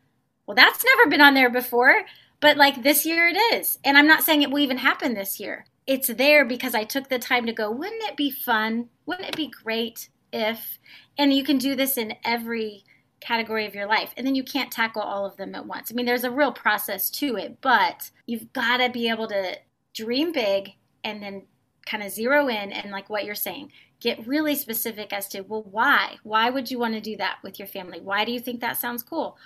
Well, 0.46 0.56
that's 0.56 0.84
never 0.84 1.08
been 1.08 1.20
on 1.20 1.34
there 1.34 1.50
before, 1.50 2.06
but 2.40 2.56
like 2.56 2.82
this 2.82 3.06
year 3.06 3.28
it 3.28 3.36
is. 3.54 3.78
And 3.84 3.96
I'm 3.96 4.08
not 4.08 4.24
saying 4.24 4.42
it 4.42 4.50
will 4.50 4.60
even 4.60 4.78
happen 4.78 5.14
this 5.14 5.38
year 5.38 5.66
it's 5.86 6.08
there 6.08 6.44
because 6.44 6.74
I 6.74 6.84
took 6.84 7.08
the 7.08 7.18
time 7.18 7.46
to 7.46 7.52
go, 7.52 7.70
wouldn't 7.70 8.02
it 8.04 8.16
be 8.16 8.30
fun? 8.30 8.88
Wouldn't 9.06 9.28
it 9.28 9.36
be 9.36 9.48
great 9.48 10.08
if? 10.32 10.78
And 11.16 11.32
you 11.32 11.44
can 11.44 11.58
do 11.58 11.74
this 11.76 11.96
in 11.96 12.14
every 12.24 12.84
category 13.20 13.66
of 13.66 13.74
your 13.74 13.86
life. 13.86 14.12
And 14.16 14.26
then 14.26 14.34
you 14.34 14.44
can't 14.44 14.70
tackle 14.70 15.02
all 15.02 15.24
of 15.24 15.36
them 15.36 15.54
at 15.54 15.66
once. 15.66 15.90
I 15.90 15.94
mean, 15.94 16.06
there's 16.06 16.24
a 16.24 16.30
real 16.30 16.52
process 16.52 17.08
to 17.10 17.36
it, 17.36 17.58
but 17.60 18.10
you've 18.26 18.52
got 18.52 18.78
to 18.78 18.90
be 18.90 19.08
able 19.08 19.28
to 19.28 19.56
dream 19.94 20.32
big 20.32 20.72
and 21.02 21.22
then 21.22 21.42
kind 21.86 22.02
of 22.02 22.10
zero 22.10 22.48
in 22.48 22.72
and, 22.72 22.90
like 22.90 23.08
what 23.08 23.24
you're 23.24 23.34
saying, 23.34 23.70
get 24.00 24.26
really 24.26 24.54
specific 24.56 25.12
as 25.12 25.28
to, 25.28 25.40
well, 25.42 25.62
why? 25.70 26.16
Why 26.24 26.50
would 26.50 26.70
you 26.70 26.78
want 26.78 26.94
to 26.94 27.00
do 27.00 27.16
that 27.16 27.38
with 27.42 27.58
your 27.58 27.68
family? 27.68 28.00
Why 28.00 28.24
do 28.24 28.32
you 28.32 28.40
think 28.40 28.60
that 28.60 28.76
sounds 28.76 29.02
cool? 29.02 29.38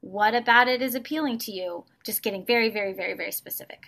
What 0.00 0.34
about 0.34 0.68
it 0.68 0.82
is 0.82 0.94
appealing 0.94 1.38
to 1.38 1.52
you? 1.52 1.84
Just 2.04 2.22
getting 2.22 2.44
very, 2.44 2.68
very, 2.68 2.92
very, 2.92 3.14
very 3.14 3.32
specific. 3.32 3.86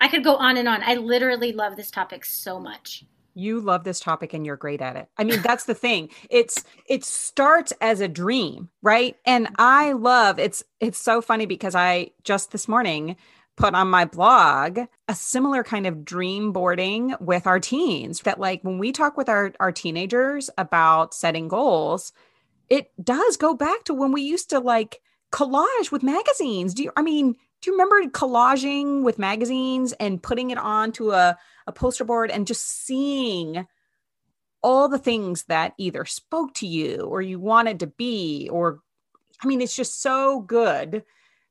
I 0.00 0.08
could 0.08 0.24
go 0.24 0.36
on 0.36 0.56
and 0.56 0.68
on. 0.68 0.82
I 0.82 0.94
literally 0.94 1.52
love 1.52 1.76
this 1.76 1.90
topic 1.90 2.24
so 2.24 2.58
much. 2.60 3.04
You 3.34 3.60
love 3.60 3.84
this 3.84 4.00
topic 4.00 4.34
and 4.34 4.44
you're 4.44 4.56
great 4.56 4.80
at 4.80 4.96
it. 4.96 5.08
I 5.16 5.22
mean, 5.22 5.40
that's 5.42 5.64
the 5.64 5.74
thing. 5.74 6.08
It's 6.28 6.64
it 6.86 7.04
starts 7.04 7.72
as 7.80 8.00
a 8.00 8.08
dream, 8.08 8.68
right? 8.82 9.16
And 9.24 9.48
I 9.58 9.92
love 9.92 10.40
it's 10.40 10.64
it's 10.80 10.98
so 10.98 11.22
funny 11.22 11.46
because 11.46 11.76
I 11.76 12.10
just 12.24 12.50
this 12.50 12.66
morning 12.66 13.16
put 13.56 13.74
on 13.74 13.88
my 13.88 14.04
blog 14.04 14.80
a 15.08 15.14
similar 15.14 15.62
kind 15.62 15.86
of 15.86 16.04
dream 16.04 16.52
boarding 16.52 17.14
with 17.20 17.46
our 17.46 17.60
teens 17.60 18.20
that 18.22 18.40
like 18.40 18.62
when 18.62 18.78
we 18.78 18.92
talk 18.92 19.16
with 19.16 19.28
our 19.28 19.52
our 19.60 19.72
teenagers 19.72 20.50
about 20.58 21.14
setting 21.14 21.46
goals, 21.46 22.12
it 22.68 22.90
does 23.02 23.36
go 23.36 23.54
back 23.54 23.84
to 23.84 23.94
when 23.94 24.10
we 24.10 24.22
used 24.22 24.50
to 24.50 24.58
like 24.58 25.00
collage 25.30 25.92
with 25.92 26.02
magazines. 26.02 26.74
Do 26.74 26.82
you 26.82 26.92
I 26.96 27.02
mean, 27.02 27.36
do 27.60 27.70
you 27.70 27.76
remember 27.76 28.08
collaging 28.10 29.02
with 29.02 29.18
magazines 29.18 29.92
and 29.94 30.22
putting 30.22 30.50
it 30.50 30.58
onto 30.58 31.10
a, 31.10 31.36
a 31.66 31.72
poster 31.72 32.04
board 32.04 32.30
and 32.30 32.46
just 32.46 32.84
seeing 32.84 33.66
all 34.62 34.88
the 34.88 34.98
things 34.98 35.44
that 35.44 35.74
either 35.78 36.04
spoke 36.04 36.54
to 36.54 36.66
you 36.66 37.02
or 37.02 37.22
you 37.22 37.38
wanted 37.38 37.80
to 37.80 37.86
be 37.86 38.48
or 38.50 38.80
i 39.42 39.46
mean 39.46 39.60
it's 39.60 39.76
just 39.76 40.00
so 40.00 40.40
good 40.40 41.04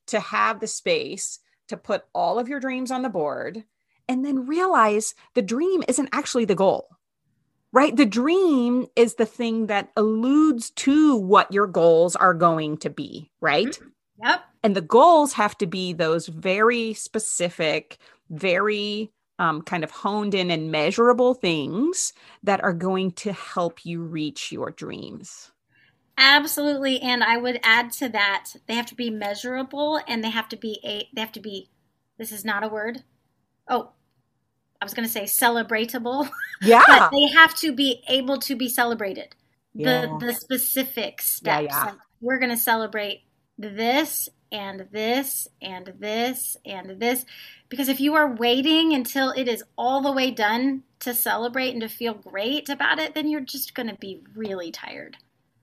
to 0.07 0.19
have 0.19 0.59
the 0.59 0.67
space 0.67 1.39
to 1.67 1.77
put 1.77 2.05
all 2.13 2.39
of 2.39 2.47
your 2.47 2.59
dreams 2.59 2.91
on 2.91 3.01
the 3.01 3.09
board 3.09 3.63
and 4.07 4.25
then 4.25 4.47
realize 4.47 5.13
the 5.33 5.41
dream 5.41 5.83
isn't 5.87 6.09
actually 6.11 6.45
the 6.45 6.55
goal 6.55 6.89
right 7.71 7.95
the 7.95 8.05
dream 8.05 8.87
is 8.95 9.15
the 9.15 9.25
thing 9.25 9.67
that 9.67 9.89
alludes 9.95 10.69
to 10.71 11.15
what 11.15 11.51
your 11.51 11.67
goals 11.67 12.15
are 12.15 12.33
going 12.33 12.77
to 12.77 12.89
be 12.89 13.31
right 13.41 13.67
mm-hmm. 13.67 13.89
Yep 14.23 14.43
and 14.67 14.75
the 14.75 14.81
goals 14.81 15.31
have 15.31 15.57
to 15.59 15.65
be 15.65 15.93
those 15.93 16.27
very 16.27 16.93
specific, 16.93 17.97
very 18.29 19.13
um, 19.39 19.61
kind 19.61 19.81
of 19.81 19.91
honed 19.91 20.33
in 20.33 20.51
and 20.51 20.71
measurable 20.71 21.33
things 21.33 22.11
that 22.43 22.61
are 22.63 22.73
going 22.73 23.11
to 23.11 23.31
help 23.31 23.85
you 23.85 24.01
reach 24.01 24.51
your 24.51 24.71
dreams. 24.71 25.51
Absolutely, 26.17 26.99
and 26.99 27.23
I 27.23 27.37
would 27.37 27.61
add 27.63 27.93
to 27.93 28.09
that 28.09 28.55
they 28.67 28.73
have 28.73 28.87
to 28.87 28.95
be 28.95 29.09
measurable 29.09 30.01
and 30.05 30.21
they 30.21 30.31
have 30.31 30.49
to 30.49 30.57
be 30.57 30.81
a 30.83 31.07
they 31.15 31.21
have 31.21 31.31
to 31.31 31.39
be 31.39 31.69
this 32.17 32.33
is 32.33 32.43
not 32.43 32.65
a 32.65 32.67
word. 32.67 33.03
Oh, 33.69 33.91
I 34.81 34.85
was 34.85 34.93
going 34.93 35.07
to 35.07 35.11
say 35.11 35.23
celebratable. 35.23 36.29
Yeah. 36.59 36.83
but 36.87 37.11
they 37.11 37.27
have 37.35 37.55
to 37.57 37.71
be 37.71 38.03
able 38.09 38.39
to 38.39 38.55
be 38.55 38.67
celebrated. 38.67 39.35
Yeah. 39.75 40.07
The 40.19 40.25
the 40.25 40.33
specific 40.33 41.21
steps. 41.21 41.45
Yeah, 41.45 41.59
yeah. 41.59 41.83
Like 41.85 41.95
we're 42.19 42.39
going 42.39 42.49
to 42.49 42.57
celebrate 42.57 43.26
this 43.57 44.29
and 44.51 44.87
this 44.91 45.47
and 45.61 45.93
this 45.99 46.57
and 46.65 46.99
this. 46.99 47.25
Because 47.69 47.89
if 47.89 47.99
you 47.99 48.15
are 48.15 48.33
waiting 48.35 48.93
until 48.93 49.31
it 49.31 49.47
is 49.47 49.63
all 49.77 50.01
the 50.01 50.11
way 50.11 50.31
done 50.31 50.83
to 50.99 51.13
celebrate 51.13 51.71
and 51.71 51.81
to 51.81 51.89
feel 51.89 52.13
great 52.13 52.69
about 52.69 52.99
it, 52.99 53.13
then 53.13 53.29
you're 53.29 53.41
just 53.41 53.75
going 53.75 53.89
to 53.89 53.95
be 53.95 54.23
really 54.35 54.71
tired. 54.71 55.17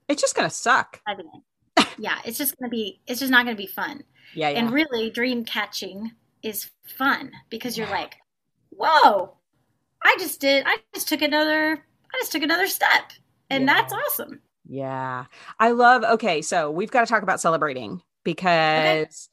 It's 0.09 0.21
just 0.21 0.37
going 0.37 0.49
to 0.49 0.55
suck. 0.55 1.01
yeah, 1.99 2.19
it's 2.25 2.39
just 2.39 2.59
going 2.59 2.71
to 2.71 2.75
be, 2.75 3.01
it's 3.07 3.21
just 3.21 3.31
not 3.31 3.45
going 3.45 3.57
to 3.57 3.63
be 3.63 3.67
fun. 3.67 4.05
Yeah, 4.35 4.51
yeah. 4.51 4.59
And 4.59 4.71
really, 4.71 5.11
dream 5.11 5.45
catching 5.45 6.13
is 6.43 6.71
fun 6.87 7.33
because 7.49 7.79
you're 7.79 7.89
like, 7.89 8.17
whoa, 8.71 9.37
I 10.03 10.17
just 10.19 10.41
did, 10.41 10.65
I 10.67 10.79
just 10.93 11.09
took 11.09 11.23
another, 11.23 11.73
I 12.15 12.19
just 12.19 12.33
took 12.33 12.43
another 12.43 12.67
step. 12.67 13.13
And 13.51 13.67
yeah. 13.67 13.75
that's 13.75 13.93
awesome. 13.93 14.41
Yeah. 14.67 15.27
I 15.59 15.71
love, 15.71 16.05
okay, 16.05 16.43
so 16.43 16.71
we've 16.71 16.91
got 16.91 17.01
to 17.01 17.07
talk 17.07 17.23
about 17.23 17.41
celebrating 17.41 18.03
because 18.23 19.29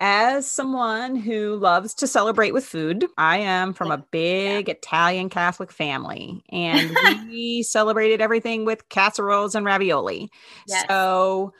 as 0.00 0.46
someone 0.46 1.16
who 1.16 1.56
loves 1.56 1.94
to 1.94 2.06
celebrate 2.06 2.52
with 2.52 2.64
food, 2.64 3.06
I 3.16 3.38
am 3.38 3.72
from 3.72 3.90
a 3.90 4.04
big 4.10 4.68
yeah. 4.68 4.74
Italian 4.74 5.30
Catholic 5.30 5.72
family 5.72 6.42
and 6.50 6.96
we 7.28 7.62
celebrated 7.62 8.20
everything 8.20 8.64
with 8.64 8.88
casseroles 8.88 9.54
and 9.54 9.64
ravioli. 9.64 10.30
Yes. 10.66 10.84
So 10.88 11.54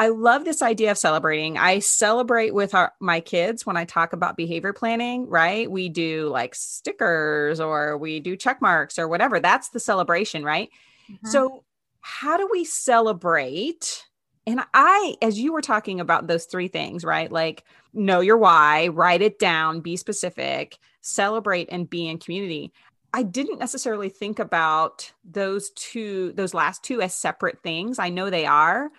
I 0.00 0.08
love 0.08 0.46
this 0.46 0.62
idea 0.62 0.90
of 0.90 0.98
celebrating. 0.98 1.58
I 1.58 1.78
celebrate 1.80 2.54
with 2.54 2.74
our, 2.74 2.92
my 3.00 3.20
kids 3.20 3.66
when 3.66 3.76
I 3.76 3.84
talk 3.84 4.14
about 4.14 4.36
behavior 4.36 4.72
planning, 4.72 5.28
right? 5.28 5.70
We 5.70 5.90
do 5.90 6.28
like 6.28 6.54
stickers 6.54 7.60
or 7.60 7.98
we 7.98 8.20
do 8.20 8.34
check 8.36 8.62
marks 8.62 8.98
or 8.98 9.08
whatever. 9.08 9.40
That's 9.40 9.68
the 9.70 9.80
celebration, 9.80 10.42
right? 10.42 10.70
Mm-hmm. 11.10 11.28
So, 11.28 11.64
how 12.00 12.36
do 12.36 12.48
we 12.50 12.64
celebrate? 12.64 14.06
And 14.46 14.60
I, 14.74 15.16
as 15.22 15.38
you 15.38 15.52
were 15.52 15.60
talking 15.60 16.00
about 16.00 16.26
those 16.26 16.46
three 16.46 16.68
things, 16.68 17.04
right? 17.04 17.30
Like 17.30 17.64
know 17.92 18.20
your 18.20 18.38
why, 18.38 18.88
write 18.88 19.22
it 19.22 19.38
down, 19.38 19.80
be 19.80 19.96
specific, 19.96 20.78
celebrate, 21.00 21.68
and 21.70 21.88
be 21.88 22.08
in 22.08 22.18
community. 22.18 22.72
I 23.12 23.22
didn't 23.22 23.58
necessarily 23.58 24.08
think 24.08 24.38
about 24.38 25.12
those 25.24 25.70
two, 25.70 26.32
those 26.32 26.54
last 26.54 26.82
two 26.82 27.02
as 27.02 27.14
separate 27.14 27.62
things. 27.62 27.98
I 27.98 28.08
know 28.08 28.30
they 28.30 28.46
are, 28.46 28.90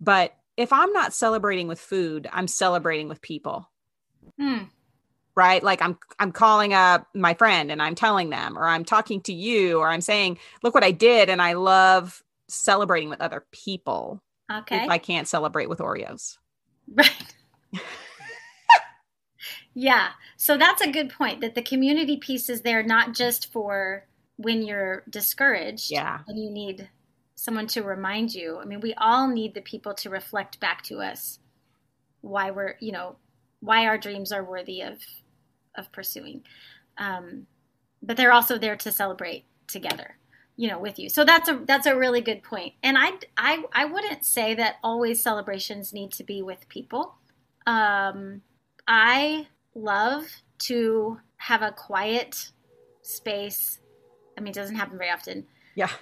but 0.00 0.34
if 0.56 0.72
I'm 0.72 0.92
not 0.92 1.14
celebrating 1.14 1.68
with 1.68 1.78
food, 1.78 2.28
I'm 2.32 2.48
celebrating 2.48 3.08
with 3.08 3.20
people. 3.20 3.70
Hmm. 4.38 4.64
Right? 5.34 5.62
Like 5.62 5.80
I'm 5.80 5.96
I'm 6.18 6.32
calling 6.32 6.74
up 6.74 7.06
my 7.14 7.34
friend 7.34 7.70
and 7.70 7.80
I'm 7.80 7.94
telling 7.94 8.30
them 8.30 8.58
or 8.58 8.66
I'm 8.66 8.84
talking 8.84 9.20
to 9.22 9.32
you 9.32 9.78
or 9.78 9.88
I'm 9.88 10.00
saying, 10.00 10.38
"Look 10.64 10.74
what 10.74 10.82
I 10.82 10.90
did." 10.90 11.30
And 11.30 11.40
I 11.40 11.52
love 11.52 12.24
celebrating 12.48 13.10
with 13.10 13.20
other 13.20 13.44
people. 13.52 14.22
Okay. 14.50 14.84
If 14.84 14.90
I 14.90 14.98
can't 14.98 15.28
celebrate 15.28 15.68
with 15.68 15.78
Oreos. 15.78 16.38
Right. 16.94 17.34
yeah. 19.74 20.10
So 20.36 20.56
that's 20.56 20.80
a 20.80 20.90
good 20.90 21.10
point 21.10 21.40
that 21.42 21.54
the 21.54 21.62
community 21.62 22.16
piece 22.16 22.48
is 22.48 22.62
there 22.62 22.82
not 22.82 23.14
just 23.14 23.52
for 23.52 24.06
when 24.36 24.62
you're 24.62 25.04
discouraged 25.10 25.90
yeah. 25.90 26.20
and 26.26 26.38
you 26.38 26.50
need 26.50 26.88
someone 27.34 27.66
to 27.68 27.82
remind 27.82 28.34
you. 28.34 28.58
I 28.58 28.64
mean, 28.64 28.80
we 28.80 28.94
all 28.94 29.28
need 29.28 29.54
the 29.54 29.60
people 29.60 29.94
to 29.94 30.10
reflect 30.10 30.60
back 30.60 30.82
to 30.84 30.98
us 30.98 31.40
why 32.22 32.50
we're, 32.50 32.76
you 32.80 32.92
know, 32.92 33.16
why 33.60 33.86
our 33.86 33.98
dreams 33.98 34.32
are 34.32 34.44
worthy 34.44 34.80
of 34.80 34.98
of 35.76 35.92
pursuing. 35.92 36.42
Um, 36.96 37.46
but 38.02 38.16
they're 38.16 38.32
also 38.32 38.58
there 38.58 38.76
to 38.76 38.90
celebrate 38.90 39.44
together 39.66 40.16
you 40.58 40.68
know 40.68 40.78
with 40.78 40.98
you. 40.98 41.08
So 41.08 41.24
that's 41.24 41.48
a 41.48 41.62
that's 41.64 41.86
a 41.86 41.96
really 41.96 42.20
good 42.20 42.42
point. 42.42 42.74
and 42.82 42.98
i 42.98 43.12
i, 43.38 43.64
I 43.72 43.84
wouldn't 43.86 44.24
say 44.24 44.54
that 44.54 44.76
always 44.82 45.22
celebrations 45.22 45.92
need 45.94 46.10
to 46.12 46.24
be 46.24 46.42
with 46.42 46.68
people. 46.68 47.14
Um, 47.66 48.42
i 48.86 49.46
love 49.74 50.24
to 50.70 51.20
have 51.36 51.62
a 51.62 51.72
quiet 51.72 52.50
space. 53.02 53.78
I 54.36 54.40
mean 54.40 54.50
it 54.50 54.54
doesn't 54.56 54.76
happen 54.76 54.98
very 54.98 55.10
often. 55.10 55.46
Yeah. 55.74 55.92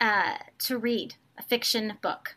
Uh, 0.00 0.36
to 0.60 0.78
read 0.78 1.16
a 1.36 1.42
fiction 1.42 1.98
book. 2.00 2.36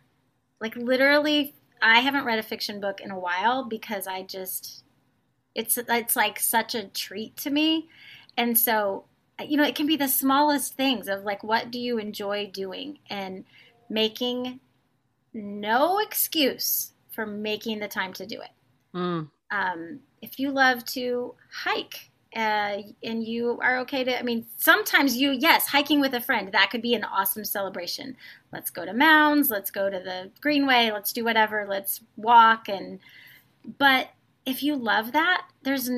Like 0.60 0.76
literally 0.76 1.54
i 1.82 2.00
haven't 2.00 2.26
read 2.26 2.40
a 2.40 2.44
fiction 2.44 2.82
book 2.82 3.00
in 3.00 3.10
a 3.10 3.18
while 3.18 3.64
because 3.64 4.06
i 4.06 4.22
just 4.22 4.84
it's 5.56 5.78
it's 5.78 6.16
like 6.16 6.40
such 6.40 6.74
a 6.76 6.88
treat 6.88 7.36
to 7.38 7.50
me. 7.50 7.90
And 8.38 8.58
so 8.58 9.06
you 9.48 9.58
know, 9.58 9.64
it 9.64 9.76
can 9.76 9.88
be 9.88 9.96
the 9.96 10.08
smallest 10.08 10.76
things 10.76 11.08
of 11.08 11.24
like, 11.24 11.44
what 11.44 11.72
do 11.72 11.80
you 11.80 11.98
enjoy 11.98 12.48
doing? 12.48 13.00
And 13.10 13.46
making 13.90 14.60
no 15.34 16.00
excuse 16.00 16.94
for 17.12 17.26
making 17.26 17.80
the 17.80 17.88
time 17.88 18.14
to 18.14 18.26
do 18.26 18.42
it. 18.42 18.52
Mm. 18.94 19.30
Um, 19.52 20.00
if 20.22 20.40
you 20.40 20.52
love 20.52 20.86
to 20.86 21.34
hike 21.52 22.12
uh, 22.36 22.78
and 23.04 23.24
you 23.24 23.60
are 23.62 23.80
okay 23.80 24.04
to, 24.04 24.20
I 24.20 24.22
mean, 24.22 24.46
sometimes 24.58 25.18
you, 25.18 25.32
yes, 25.32 25.68
hiking 25.68 26.00
with 26.02 26.14
a 26.14 26.22
friend, 26.22 26.52
that 26.52 26.70
could 26.70 26.82
be 26.82 26.94
an 26.94 27.04
awesome 27.04 27.46
celebration. 27.46 28.16
Let's 28.52 28.70
go 28.70 28.86
to 28.86 28.94
Mounds, 28.94 29.50
let's 29.50 29.72
go 29.72 29.90
to 29.90 30.00
the 30.00 30.30
Greenway, 30.42 30.92
let's 30.92 31.14
do 31.14 31.24
whatever, 31.24 31.66
let's 31.68 32.02
walk. 32.18 32.70
And, 32.70 33.00
but 33.78 34.10
if 34.46 34.62
you 34.62 34.76
love 34.76 35.12
that, 35.14 35.48
there's, 35.64 35.90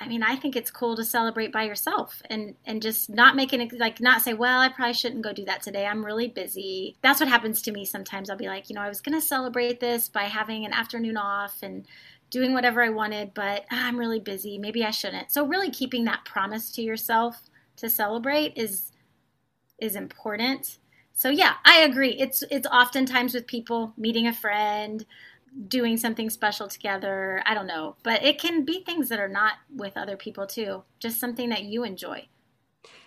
I 0.00 0.06
mean, 0.06 0.22
I 0.22 0.36
think 0.36 0.54
it's 0.54 0.70
cool 0.70 0.94
to 0.96 1.04
celebrate 1.04 1.52
by 1.52 1.64
yourself 1.64 2.22
and 2.30 2.54
and 2.64 2.80
just 2.80 3.10
not 3.10 3.34
making 3.34 3.60
it 3.60 3.72
like 3.78 4.00
not 4.00 4.22
say, 4.22 4.32
well, 4.32 4.60
I 4.60 4.68
probably 4.68 4.94
shouldn't 4.94 5.22
go 5.22 5.32
do 5.32 5.44
that 5.46 5.62
today. 5.62 5.86
I'm 5.86 6.04
really 6.04 6.28
busy. 6.28 6.96
That's 7.02 7.18
what 7.18 7.28
happens 7.28 7.62
to 7.62 7.72
me 7.72 7.84
sometimes. 7.84 8.30
I'll 8.30 8.36
be 8.36 8.46
like, 8.46 8.68
you 8.68 8.76
know, 8.76 8.82
I 8.82 8.88
was 8.88 9.00
going 9.00 9.18
to 9.18 9.26
celebrate 9.26 9.80
this 9.80 10.08
by 10.08 10.24
having 10.24 10.64
an 10.64 10.72
afternoon 10.72 11.16
off 11.16 11.62
and 11.62 11.84
doing 12.30 12.52
whatever 12.52 12.82
I 12.82 12.90
wanted, 12.90 13.32
but 13.34 13.64
ah, 13.72 13.86
I'm 13.86 13.98
really 13.98 14.20
busy. 14.20 14.58
Maybe 14.58 14.84
I 14.84 14.90
shouldn't. 14.90 15.32
So 15.32 15.46
really 15.46 15.70
keeping 15.70 16.04
that 16.04 16.24
promise 16.24 16.70
to 16.72 16.82
yourself 16.82 17.42
to 17.76 17.90
celebrate 17.90 18.56
is 18.56 18.92
is 19.78 19.96
important. 19.96 20.78
So 21.14 21.28
yeah, 21.28 21.54
I 21.64 21.80
agree. 21.80 22.10
It's 22.10 22.44
it's 22.50 22.66
oftentimes 22.68 23.34
with 23.34 23.46
people 23.46 23.94
meeting 23.96 24.28
a 24.28 24.32
friend, 24.32 25.04
doing 25.66 25.96
something 25.96 26.30
special 26.30 26.68
together. 26.68 27.42
I 27.44 27.54
don't 27.54 27.66
know, 27.66 27.96
but 28.02 28.22
it 28.22 28.40
can 28.40 28.64
be 28.64 28.82
things 28.84 29.08
that 29.08 29.18
are 29.18 29.28
not 29.28 29.54
with 29.74 29.96
other 29.96 30.16
people 30.16 30.46
too, 30.46 30.84
just 31.00 31.18
something 31.18 31.48
that 31.48 31.64
you 31.64 31.84
enjoy. 31.84 32.28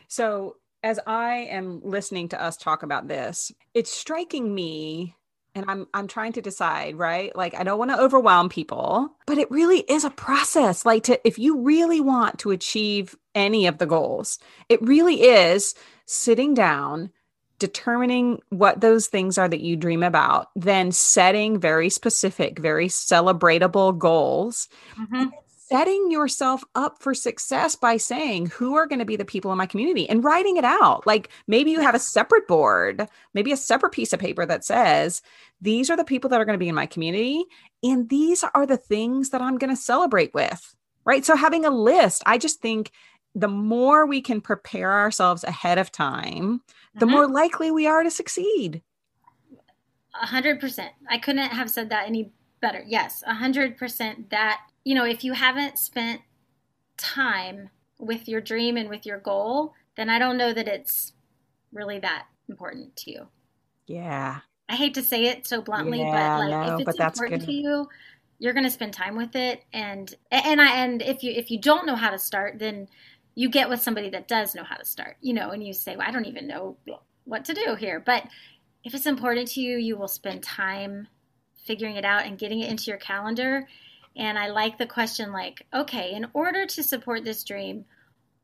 So, 0.08 0.58
as 0.84 1.00
I 1.06 1.48
am 1.52 1.82
listening 1.84 2.30
to 2.30 2.42
us 2.42 2.58
talk 2.58 2.82
about 2.82 3.08
this, 3.08 3.52
it's 3.74 3.92
striking 3.92 4.54
me 4.54 5.16
and 5.54 5.66
I'm 5.68 5.88
I'm 5.94 6.08
trying 6.08 6.34
to 6.34 6.42
decide, 6.42 6.96
right? 6.96 7.36
Like 7.36 7.56
I 7.56 7.64
don't 7.64 7.80
want 7.80 7.92
to 7.92 8.00
overwhelm 8.00 8.50
people, 8.50 9.16
but 9.26 9.38
it 9.38 9.52
really 9.52 9.80
is 9.82 10.04
a 10.04 10.10
process. 10.10 10.86
Like 10.86 11.04
to 11.04 11.20
if 11.28 11.38
you 11.38 11.62
really 11.62 12.02
want 12.02 12.40
to 12.40 12.52
achieve 12.52 13.16
any 13.36 13.68
of 13.68 13.78
the 13.78 13.86
goals, 13.86 14.40
it 14.70 14.82
really 14.82 15.22
is 15.22 15.76
sitting 16.06 16.54
down 16.54 17.12
determining 17.62 18.41
what 18.50 18.82
those 18.82 19.08
things 19.08 19.38
are 19.38 19.47
that 19.47 19.62
you 19.62 19.76
dream 19.76 20.02
about, 20.02 20.50
then 20.56 20.91
setting 20.91 21.60
very 21.60 21.89
specific, 21.89 22.58
very 22.58 22.88
celebratable 22.88 23.95
goals, 23.95 24.67
mm-hmm. 25.00 25.28
setting 25.69 26.10
yourself 26.10 26.63
up 26.74 27.00
for 27.00 27.13
success 27.13 27.76
by 27.76 27.95
saying, 27.97 28.47
who 28.47 28.76
are 28.76 28.88
going 28.88 28.97
to 28.97 29.06
be 29.06 29.15
the 29.15 29.24
people 29.24 29.52
in 29.52 29.60
my 29.60 29.67
community 29.67 30.10
and 30.10 30.24
writing 30.24 30.58
it 30.58 30.65
out. 30.65 31.06
Like 31.06 31.30
maybe 31.45 31.69
you 31.69 31.80
have 31.80 31.93
a 31.93 32.00
separate 32.00 32.47
board, 32.47 33.08
maybe 33.36 33.52
a 33.52 33.58
separate 33.58 33.91
piece 33.91 34.12
of 34.12 34.19
paper 34.19 34.43
that 34.45 34.65
says, 34.65 35.21
these 35.62 35.91
are 35.91 35.95
the 35.95 36.04
people 36.04 36.32
that 36.32 36.41
are 36.41 36.45
going 36.45 36.58
to 36.58 36.65
be 36.65 36.69
in 36.69 36.76
my 36.76 36.88
community, 36.88 37.45
and 37.84 38.10
these 38.10 38.43
are 38.56 38.65
the 38.65 38.78
things 38.78 39.30
that 39.30 39.41
I'm 39.41 39.60
going 39.60 39.69
to 39.69 39.82
celebrate 39.82 40.34
with. 40.34 40.76
Right. 41.04 41.26
So 41.26 41.36
having 41.36 41.65
a 41.65 41.71
list, 41.71 42.21
I 42.28 42.38
just 42.38 42.62
think 42.62 42.91
the 43.34 43.48
more 43.48 44.06
we 44.06 44.22
can 44.22 44.41
prepare 44.41 44.91
ourselves 44.91 45.44
ahead 45.44 45.78
of 45.78 45.91
time, 45.91 46.62
the 46.96 47.06
mm-hmm. 47.06 47.15
more 47.15 47.28
likely 47.28 47.72
we 47.72 47.88
are 47.88 48.04
to 48.04 48.12
succeed. 48.12 48.82
A 50.22 50.26
hundred 50.26 50.60
percent. 50.60 50.91
I 51.10 51.17
couldn't 51.17 51.50
have 51.50 51.70
said 51.70 51.89
that 51.89 52.08
any 52.08 52.32
better. 52.60 52.84
Yes, 52.86 53.24
a 53.26 53.34
hundred 53.34 53.78
percent. 53.78 54.30
That 54.30 54.62
you 54.84 54.96
know, 54.96 55.06
if 55.06 55.24
you 55.24 55.34
haven't 55.34 55.78
spent 55.78 56.22
time 56.98 57.70
with 57.98 58.28
your 58.28 58.41
dream 58.41 58.78
and 58.78 58.89
with 58.89 59.06
your 59.06 59.20
goal, 59.20 59.74
then 59.96 60.10
I 60.10 60.20
don't 60.20 60.38
know 60.38 60.54
that 60.54 60.67
it's 60.67 61.13
really 61.72 62.00
that 62.00 62.26
important 62.50 62.96
to 62.98 63.12
you. 63.12 63.28
Yeah. 63.88 64.39
I 64.67 64.76
hate 64.76 64.94
to 64.96 65.04
say 65.04 65.26
it 65.26 65.46
so 65.46 65.62
bluntly, 65.62 66.00
yeah, 66.00 66.12
but 66.12 66.39
like 66.39 66.67
no, 66.67 66.78
if 66.78 66.88
it's 66.88 67.00
important 67.00 67.46
to 67.46 67.52
you, 67.52 67.89
you're 68.39 68.54
going 68.54 68.65
to 68.65 68.72
spend 68.72 68.94
time 68.94 69.15
with 69.15 69.36
it 69.36 69.63
and 69.72 70.15
and 70.32 70.60
I 70.60 70.84
and 70.84 71.02
if 71.02 71.22
you 71.24 71.32
if 71.32 71.52
you 71.52 71.60
don't 71.60 71.86
know 71.86 71.96
how 71.96 72.10
to 72.10 72.17
start, 72.17 72.58
then 72.58 72.88
you 73.36 73.50
get 73.50 73.70
with 73.70 73.82
somebody 73.82 74.10
that 74.10 74.28
does 74.28 74.56
know 74.56 74.63
how 74.63 74.76
to 74.76 74.86
start, 74.86 75.17
you 75.22 75.34
know, 75.34 75.52
and 75.52 75.65
you 75.65 75.74
say, 75.74 75.96
well, 75.96 76.08
I 76.08 76.12
don't 76.12 76.26
even 76.26 76.48
know 76.48 76.78
what 77.24 77.46
to 77.46 77.54
do 77.54 77.76
here. 77.76 78.00
But 78.00 78.28
if 78.84 78.94
it's 78.94 79.06
important 79.06 79.48
to 79.50 79.62
you, 79.62 79.78
you 79.78 79.96
will 79.96 80.08
spend 80.08 80.44
time 80.44 81.08
figuring 81.65 81.96
it 81.96 82.06
out 82.06 82.26
and 82.26 82.38
getting 82.38 82.60
it 82.60 82.70
into 82.70 82.86
your 82.86 82.98
calendar. 82.98 83.67
And 84.15 84.38
I 84.38 84.50
like 84.50 84.78
the 84.78 84.88
question 84.88 85.32
like, 85.32 85.65
okay, 85.74 86.13
in 86.13 86.28
order 86.34 86.65
to 86.65 86.84
support 86.84 87.24
this 87.24 87.44
dream, 87.44 87.86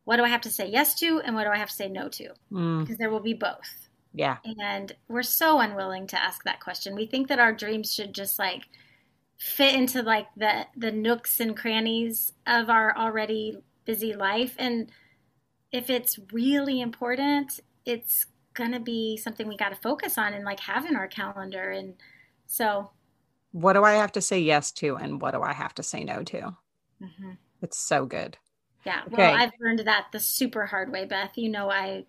what 0.05 0.17
do 0.17 0.23
I 0.23 0.29
have 0.29 0.41
to 0.41 0.51
say 0.51 0.69
yes 0.69 0.95
to 0.99 1.19
and 1.19 1.35
what 1.35 1.43
do 1.43 1.49
I 1.49 1.57
have 1.57 1.69
to 1.69 1.75
say 1.75 1.89
no 1.89 2.07
to? 2.09 2.29
Mm. 2.51 2.81
Because 2.81 2.97
there 2.97 3.09
will 3.09 3.19
be 3.19 3.33
both. 3.33 3.89
Yeah. 4.13 4.37
And 4.61 4.93
we're 5.09 5.23
so 5.23 5.59
unwilling 5.59 6.07
to 6.07 6.21
ask 6.21 6.43
that 6.43 6.61
question. 6.61 6.95
We 6.95 7.05
think 7.05 7.27
that 7.27 7.39
our 7.39 7.51
dreams 7.51 7.93
should 7.93 8.13
just 8.13 8.39
like 8.39 8.63
fit 9.37 9.75
into 9.75 10.01
like 10.01 10.27
the 10.35 10.65
the 10.75 10.91
nooks 10.91 11.39
and 11.39 11.55
crannies 11.55 12.33
of 12.47 12.69
our 12.69 12.97
already 12.97 13.57
busy 13.87 14.13
life. 14.13 14.53
And 14.59 14.91
if 15.71 15.89
it's 15.89 16.19
really 16.31 16.79
important, 16.79 17.59
it's 17.85 18.27
going 18.53 18.73
to 18.73 18.79
be 18.79 19.17
something 19.17 19.47
we 19.47 19.57
got 19.57 19.69
to 19.69 19.75
focus 19.75 20.17
on 20.17 20.33
and 20.33 20.45
like 20.45 20.59
have 20.59 20.85
in 20.85 20.95
our 20.95 21.07
calendar. 21.07 21.71
And 21.71 21.95
so, 22.45 22.91
what 23.51 23.73
do 23.73 23.83
I 23.83 23.93
have 23.93 24.11
to 24.11 24.21
say 24.21 24.39
yes 24.39 24.71
to 24.73 24.95
and 24.97 25.19
what 25.19 25.31
do 25.33 25.41
I 25.41 25.53
have 25.53 25.73
to 25.75 25.83
say 25.83 26.03
no 26.03 26.21
to? 26.23 26.55
Mm-hmm. 27.01 27.31
It's 27.63 27.79
so 27.79 28.05
good. 28.05 28.37
Yeah. 28.85 29.01
Okay. 29.07 29.15
Well, 29.17 29.35
I've 29.35 29.51
learned 29.59 29.79
that 29.79 30.07
the 30.11 30.19
super 30.19 30.65
hard 30.67 30.91
way, 30.91 31.05
Beth. 31.05 31.31
You 31.35 31.49
know, 31.49 31.71
I. 31.71 32.05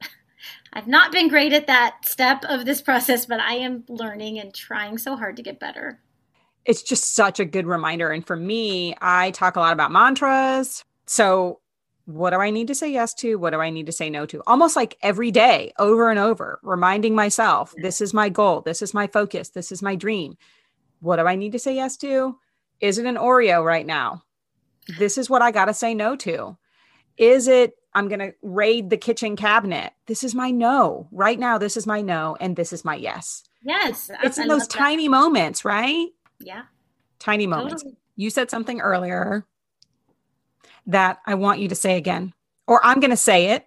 I've 0.72 0.86
not 0.88 1.12
been 1.12 1.28
great 1.28 1.52
at 1.52 1.66
that 1.68 2.04
step 2.04 2.44
of 2.44 2.64
this 2.64 2.80
process, 2.82 3.26
but 3.26 3.40
I 3.40 3.54
am 3.54 3.84
learning 3.88 4.38
and 4.38 4.52
trying 4.54 4.98
so 4.98 5.16
hard 5.16 5.36
to 5.36 5.42
get 5.42 5.60
better. 5.60 6.00
it's 6.64 6.82
just 6.82 7.14
such 7.14 7.40
a 7.40 7.44
good 7.44 7.66
reminder. 7.66 8.10
And 8.10 8.26
for 8.26 8.36
me, 8.36 8.94
I 9.00 9.30
talk 9.32 9.56
a 9.56 9.60
lot 9.60 9.72
about 9.72 9.90
mantras. 9.90 10.84
So, 11.08 11.60
what 12.04 12.30
do 12.30 12.36
I 12.36 12.50
need 12.50 12.68
to 12.68 12.74
say 12.74 12.90
yes 12.90 13.12
to? 13.14 13.36
What 13.36 13.50
do 13.50 13.60
I 13.60 13.70
need 13.70 13.86
to 13.86 13.92
say 13.92 14.08
no 14.08 14.24
to? 14.26 14.42
Almost 14.46 14.76
like 14.76 14.96
every 15.02 15.30
day, 15.30 15.72
over 15.78 16.10
and 16.10 16.18
over, 16.18 16.58
reminding 16.62 17.14
myself 17.14 17.74
this 17.82 18.00
is 18.00 18.14
my 18.14 18.28
goal, 18.28 18.62
this 18.62 18.80
is 18.80 18.94
my 18.94 19.06
focus, 19.06 19.50
this 19.50 19.70
is 19.72 19.82
my 19.82 19.94
dream. 19.94 20.36
What 21.00 21.16
do 21.16 21.26
I 21.26 21.36
need 21.36 21.52
to 21.52 21.58
say 21.58 21.74
yes 21.74 21.96
to? 21.98 22.36
Is 22.80 22.98
it 22.98 23.06
an 23.06 23.16
Oreo 23.16 23.64
right 23.64 23.86
now? 23.86 24.22
This 24.98 25.18
is 25.18 25.28
what 25.28 25.42
I 25.42 25.50
got 25.50 25.66
to 25.66 25.74
say 25.74 25.94
no 25.94 26.16
to. 26.16 26.56
Is 27.18 27.48
it 27.48 27.74
I'm 27.94 28.08
going 28.08 28.20
to 28.20 28.32
raid 28.42 28.90
the 28.90 28.96
kitchen 28.96 29.36
cabinet? 29.36 29.92
This 30.06 30.24
is 30.24 30.34
my 30.34 30.50
no. 30.50 31.08
Right 31.10 31.38
now, 31.38 31.58
this 31.58 31.76
is 31.76 31.86
my 31.86 32.00
no, 32.00 32.36
and 32.40 32.56
this 32.56 32.72
is 32.72 32.84
my 32.84 32.94
yes. 32.94 33.44
Yes. 33.62 34.10
It's 34.22 34.38
in 34.38 34.48
those 34.48 34.68
tiny 34.68 35.08
moments, 35.08 35.64
right? 35.64 36.08
Yeah. 36.40 36.62
Tiny 37.18 37.46
moments. 37.46 37.82
Totally. 37.82 37.98
You 38.16 38.30
said 38.30 38.50
something 38.50 38.80
earlier 38.80 39.46
that 40.88 41.18
I 41.26 41.34
want 41.34 41.60
you 41.60 41.68
to 41.68 41.74
say 41.74 41.96
again, 41.96 42.34
or 42.66 42.84
I'm 42.84 42.98
going 42.98 43.10
to 43.10 43.16
say 43.16 43.50
it. 43.50 43.66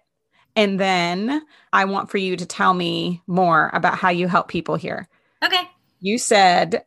And 0.54 0.78
then 0.78 1.42
I 1.72 1.86
want 1.86 2.10
for 2.10 2.18
you 2.18 2.36
to 2.36 2.44
tell 2.44 2.74
me 2.74 3.22
more 3.26 3.70
about 3.72 3.96
how 3.96 4.10
you 4.10 4.28
help 4.28 4.48
people 4.48 4.74
here. 4.74 5.08
Okay. 5.42 5.62
You 6.00 6.18
said, 6.18 6.84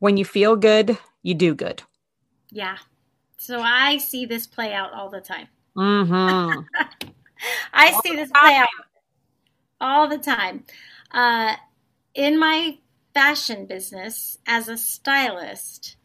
when 0.00 0.16
you 0.16 0.24
feel 0.24 0.56
good, 0.56 0.98
you 1.22 1.34
do 1.34 1.54
good. 1.54 1.82
Yeah. 2.50 2.78
So 3.36 3.60
I 3.60 3.98
see 3.98 4.26
this 4.26 4.46
play 4.46 4.72
out 4.72 4.92
all 4.92 5.08
the 5.08 5.20
time. 5.20 5.46
Mm-hmm. 5.76 6.60
I 7.72 7.92
all 7.92 8.02
see 8.02 8.16
this 8.16 8.30
play 8.32 8.56
out 8.56 8.68
all 9.80 10.08
the 10.08 10.18
time. 10.18 10.64
Uh, 11.12 11.54
in 12.14 12.38
my 12.38 12.78
fashion 13.14 13.66
business 13.66 14.38
as 14.46 14.68
a 14.68 14.76
stylist, 14.76 15.96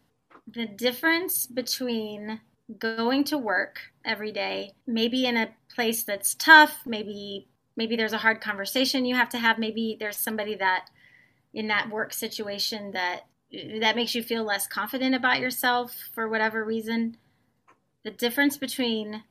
the 0.48 0.68
difference 0.68 1.48
between 1.48 2.42
going 2.80 3.23
to 3.26 3.38
work 3.38 3.80
every 4.06 4.32
day, 4.32 4.71
maybe 4.88 5.26
in 5.26 5.38
a 5.38 5.49
place 5.73 6.04
that's 6.04 6.36
tough, 6.36 6.80
maybe 6.86 7.47
maybe 7.76 7.95
there's 7.95 8.13
a 8.13 8.19
hard 8.19 8.39
conversation 8.39 9.06
you 9.06 9.15
have 9.15 9.30
to 9.30 9.39
have, 9.39 9.58
maybe 9.58 9.97
there's 9.99 10.17
somebody 10.17 10.56
that 10.56 10.89
in 11.54 11.67
that 11.67 11.89
work 11.89 12.13
situation 12.13 12.91
that 12.91 13.21
that 13.80 13.95
makes 13.95 14.15
you 14.15 14.23
feel 14.23 14.43
less 14.43 14.67
confident 14.67 15.13
about 15.13 15.39
yourself 15.39 15.95
for 16.13 16.28
whatever 16.28 16.63
reason. 16.63 17.17
The 18.04 18.12
difference 18.12 18.58
between 18.58 19.23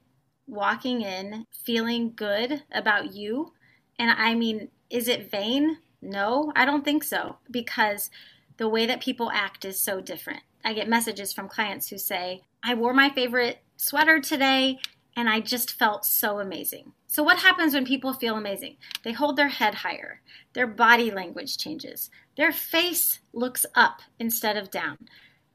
walking 0.47 1.03
in 1.03 1.47
feeling 1.65 2.13
good 2.15 2.63
about 2.73 3.15
you 3.15 3.53
and 3.99 4.11
I 4.11 4.35
mean, 4.35 4.69
is 4.91 5.09
it 5.09 5.31
vain? 5.31 5.79
No, 6.01 6.53
I 6.57 6.65
don't 6.65 6.85
think 6.85 7.05
so 7.05 7.37
because 7.51 8.11
the 8.57 8.69
way 8.69 8.87
that 8.87 9.01
people 9.01 9.31
act 9.33 9.65
is 9.65 9.79
so 9.79 10.01
different. 10.01 10.43
I 10.65 10.75
get 10.75 10.89
messages 10.89 11.33
from 11.33 11.49
clients 11.49 11.89
who 11.89 11.99
say, 11.99 12.43
I 12.63 12.75
wore 12.75 12.95
my 12.95 13.11
favorite 13.11 13.59
sweater 13.77 14.21
today 14.21 14.79
and 15.17 15.29
I 15.29 15.41
just 15.41 15.73
felt 15.73 16.05
so 16.05 16.39
amazing. 16.39 16.93
So, 17.07 17.23
what 17.23 17.39
happens 17.39 17.75
when 17.75 17.85
people 17.85 18.15
feel 18.15 18.37
amazing? 18.37 18.77
They 19.03 19.13
hold 19.13 19.37
their 19.37 19.49
head 19.49 19.75
higher, 19.75 20.23
their 20.55 20.67
body 20.67 21.11
language 21.11 21.59
changes, 21.59 22.11
their 22.37 22.53
face 22.53 23.21
looks 23.33 23.67
up 23.75 24.01
instead 24.19 24.57
of 24.57 24.71
down. 24.71 24.97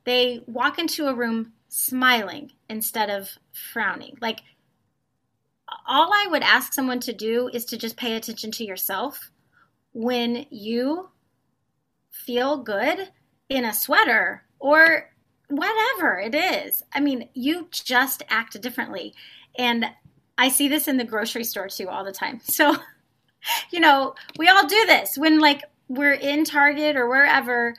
They 0.04 0.42
walk 0.46 0.78
into 0.78 1.08
a 1.08 1.16
room 1.16 1.54
smiling 1.70 2.52
instead 2.70 3.10
of 3.10 3.30
frowning. 3.72 4.18
Like, 4.22 4.42
all 5.88 6.12
I 6.14 6.28
would 6.30 6.44
ask 6.44 6.74
someone 6.74 7.00
to 7.02 7.14
do 7.14 7.50
is 7.52 7.66
to 7.66 7.78
just 7.78 7.98
pay 7.98 8.16
attention 8.16 8.52
to 8.52 8.64
yourself 8.64 9.32
when 9.94 10.46
you 10.50 11.10
feel 12.12 12.58
good 12.58 13.10
in 13.50 13.66
a 13.66 13.74
sweater 13.74 14.44
or 14.60 15.10
whatever 15.50 16.20
it 16.20 16.36
is. 16.36 16.84
I 16.94 17.00
mean, 17.00 17.30
you 17.34 17.68
just 17.72 18.24
act 18.30 18.60
differently. 18.62 19.14
And 19.58 19.86
I 20.38 20.50
see 20.50 20.68
this 20.68 20.88
in 20.88 20.98
the 20.98 21.04
grocery 21.04 21.44
store 21.44 21.70
too 21.70 21.90
all 21.90 22.04
the 22.04 22.12
time. 22.12 22.42
So, 22.50 22.76
you 23.72 23.80
know, 23.80 24.16
we 24.38 24.50
all 24.50 24.68
do 24.68 24.86
this 24.88 25.18
when 25.18 25.40
like 25.40 25.64
we're 25.88 26.14
in 26.14 26.44
Target 26.44 26.98
or 26.98 27.08
wherever 27.08 27.76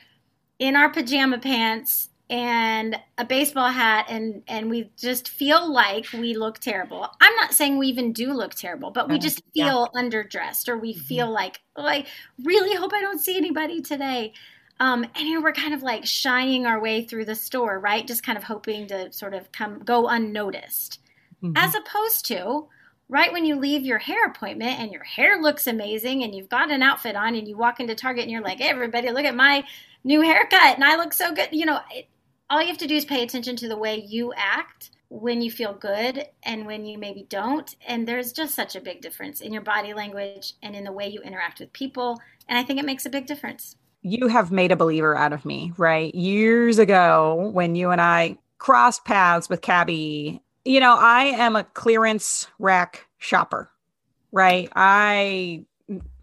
in 0.59 0.77
our 0.77 0.91
pajama 0.91 1.39
pants 1.39 2.09
and 2.31 2.99
a 3.17 3.25
baseball 3.25 3.71
hat 3.71 4.07
and 4.11 4.43
and 4.49 4.69
we 4.69 4.91
just 4.97 5.29
feel 5.29 5.71
like 5.71 6.07
we 6.13 6.37
look 6.37 6.59
terrible. 6.59 7.09
I'm 7.21 7.35
not 7.37 7.53
saying 7.53 7.79
we 7.79 7.89
even 7.89 8.13
do 8.13 8.33
look 8.33 8.55
terrible, 8.55 8.91
but 8.91 9.09
we 9.09 9.15
uh-huh. 9.15 9.23
just 9.23 9.43
feel 9.55 9.89
yeah. 9.95 10.03
underdressed 10.03 10.69
or 10.69 10.77
we 10.77 10.95
mm-hmm. 10.95 11.03
feel 11.03 11.31
like 11.31 11.61
oh, 11.77 11.87
I 11.87 12.07
really 12.43 12.77
hope 12.77 12.93
I 12.95 13.01
don't 13.01 13.21
see 13.21 13.37
anybody 13.37 13.81
today. 13.81 14.33
Um, 14.81 15.05
and 15.05 15.27
here 15.27 15.43
we're 15.43 15.53
kind 15.53 15.75
of 15.75 15.83
like 15.83 16.07
shying 16.07 16.67
our 16.67 16.81
way 16.81 17.05
through 17.05 17.25
the 17.25 17.35
store, 17.35 17.81
right? 17.81 18.07
Just 18.07 18.23
kind 18.23 18.39
of 18.39 18.45
hoping 18.45 18.87
to 18.89 19.13
sort 19.13 19.35
of 19.35 19.51
come 19.53 19.81
go 19.81 20.09
unnoticed. 20.09 21.01
Mm-hmm. 21.43 21.57
As 21.57 21.75
opposed 21.75 22.27
to 22.27 22.69
right 23.09 23.33
when 23.33 23.45
you 23.45 23.57
leave 23.57 23.85
your 23.85 23.99
hair 23.99 24.27
appointment 24.27 24.79
and 24.79 24.93
your 24.93 25.03
hair 25.03 25.41
looks 25.41 25.67
amazing 25.67 26.23
and 26.23 26.35
you've 26.35 26.49
got 26.49 26.71
an 26.71 26.83
outfit 26.83 27.17
on 27.17 27.35
and 27.35 27.49
you 27.49 27.57
walk 27.57 27.81
into 27.81 27.95
Target 27.95 28.25
and 28.25 28.31
you're 28.31 28.43
like, 28.43 28.59
hey, 28.59 28.69
everybody, 28.69 29.11
look 29.11 29.25
at 29.25 29.35
my 29.35 29.65
new 30.05 30.21
haircut 30.21 30.75
and 30.75 30.85
I 30.85 30.97
look 30.97 31.13
so 31.13 31.35
good. 31.35 31.49
You 31.53 31.67
know, 31.67 31.81
it, 31.91 32.07
all 32.51 32.61
you 32.61 32.69
have 32.69 32.79
to 32.79 32.87
do 32.87 32.97
is 32.97 33.05
pay 33.05 33.23
attention 33.23 33.57
to 33.57 33.69
the 33.69 33.77
way 33.77 33.97
you 33.97 34.33
act 34.37 34.91
when 35.11 35.41
you 35.41 35.51
feel 35.51 35.73
good 35.73 36.27
and 36.43 36.67
when 36.67 36.85
you 36.85 36.99
maybe 36.99 37.27
don't. 37.29 37.75
And 37.87 38.07
there's 38.07 38.33
just 38.33 38.55
such 38.55 38.77
a 38.77 38.81
big 38.81 39.01
difference 39.01 39.41
in 39.41 39.53
your 39.53 39.63
body 39.63 39.95
language 39.95 40.55
and 40.63 40.77
in 40.77 40.85
the 40.85 40.93
way 40.93 41.09
you 41.09 41.21
interact 41.21 41.61
with 41.61 41.73
people. 41.73 42.21
And 42.47 42.59
I 42.59 42.63
think 42.63 42.79
it 42.79 42.85
makes 42.85 43.07
a 43.07 43.11
big 43.11 43.27
difference. 43.27 43.77
You 44.09 44.29
have 44.29 44.51
made 44.51 44.73
a 44.73 44.77
believer 44.77 45.17
out 45.17 45.33
of 45.33 45.45
me, 45.45 45.73
right? 45.77 46.15
Years 46.15 46.79
ago, 46.79 47.51
when 47.53 47.75
you 47.75 47.91
and 47.91 48.01
I 48.01 48.39
crossed 48.59 49.05
paths 49.05 49.49
with 49.49 49.61
CABI, 49.61 50.41
you 50.65 50.81
know, 50.81 50.97
I 50.99 51.25
am 51.25 51.57
a 51.57 51.65
clearance 51.65 52.47
rack 52.59 53.07
shopper, 53.19 53.71
right? 54.33 54.71
I 54.75 55.65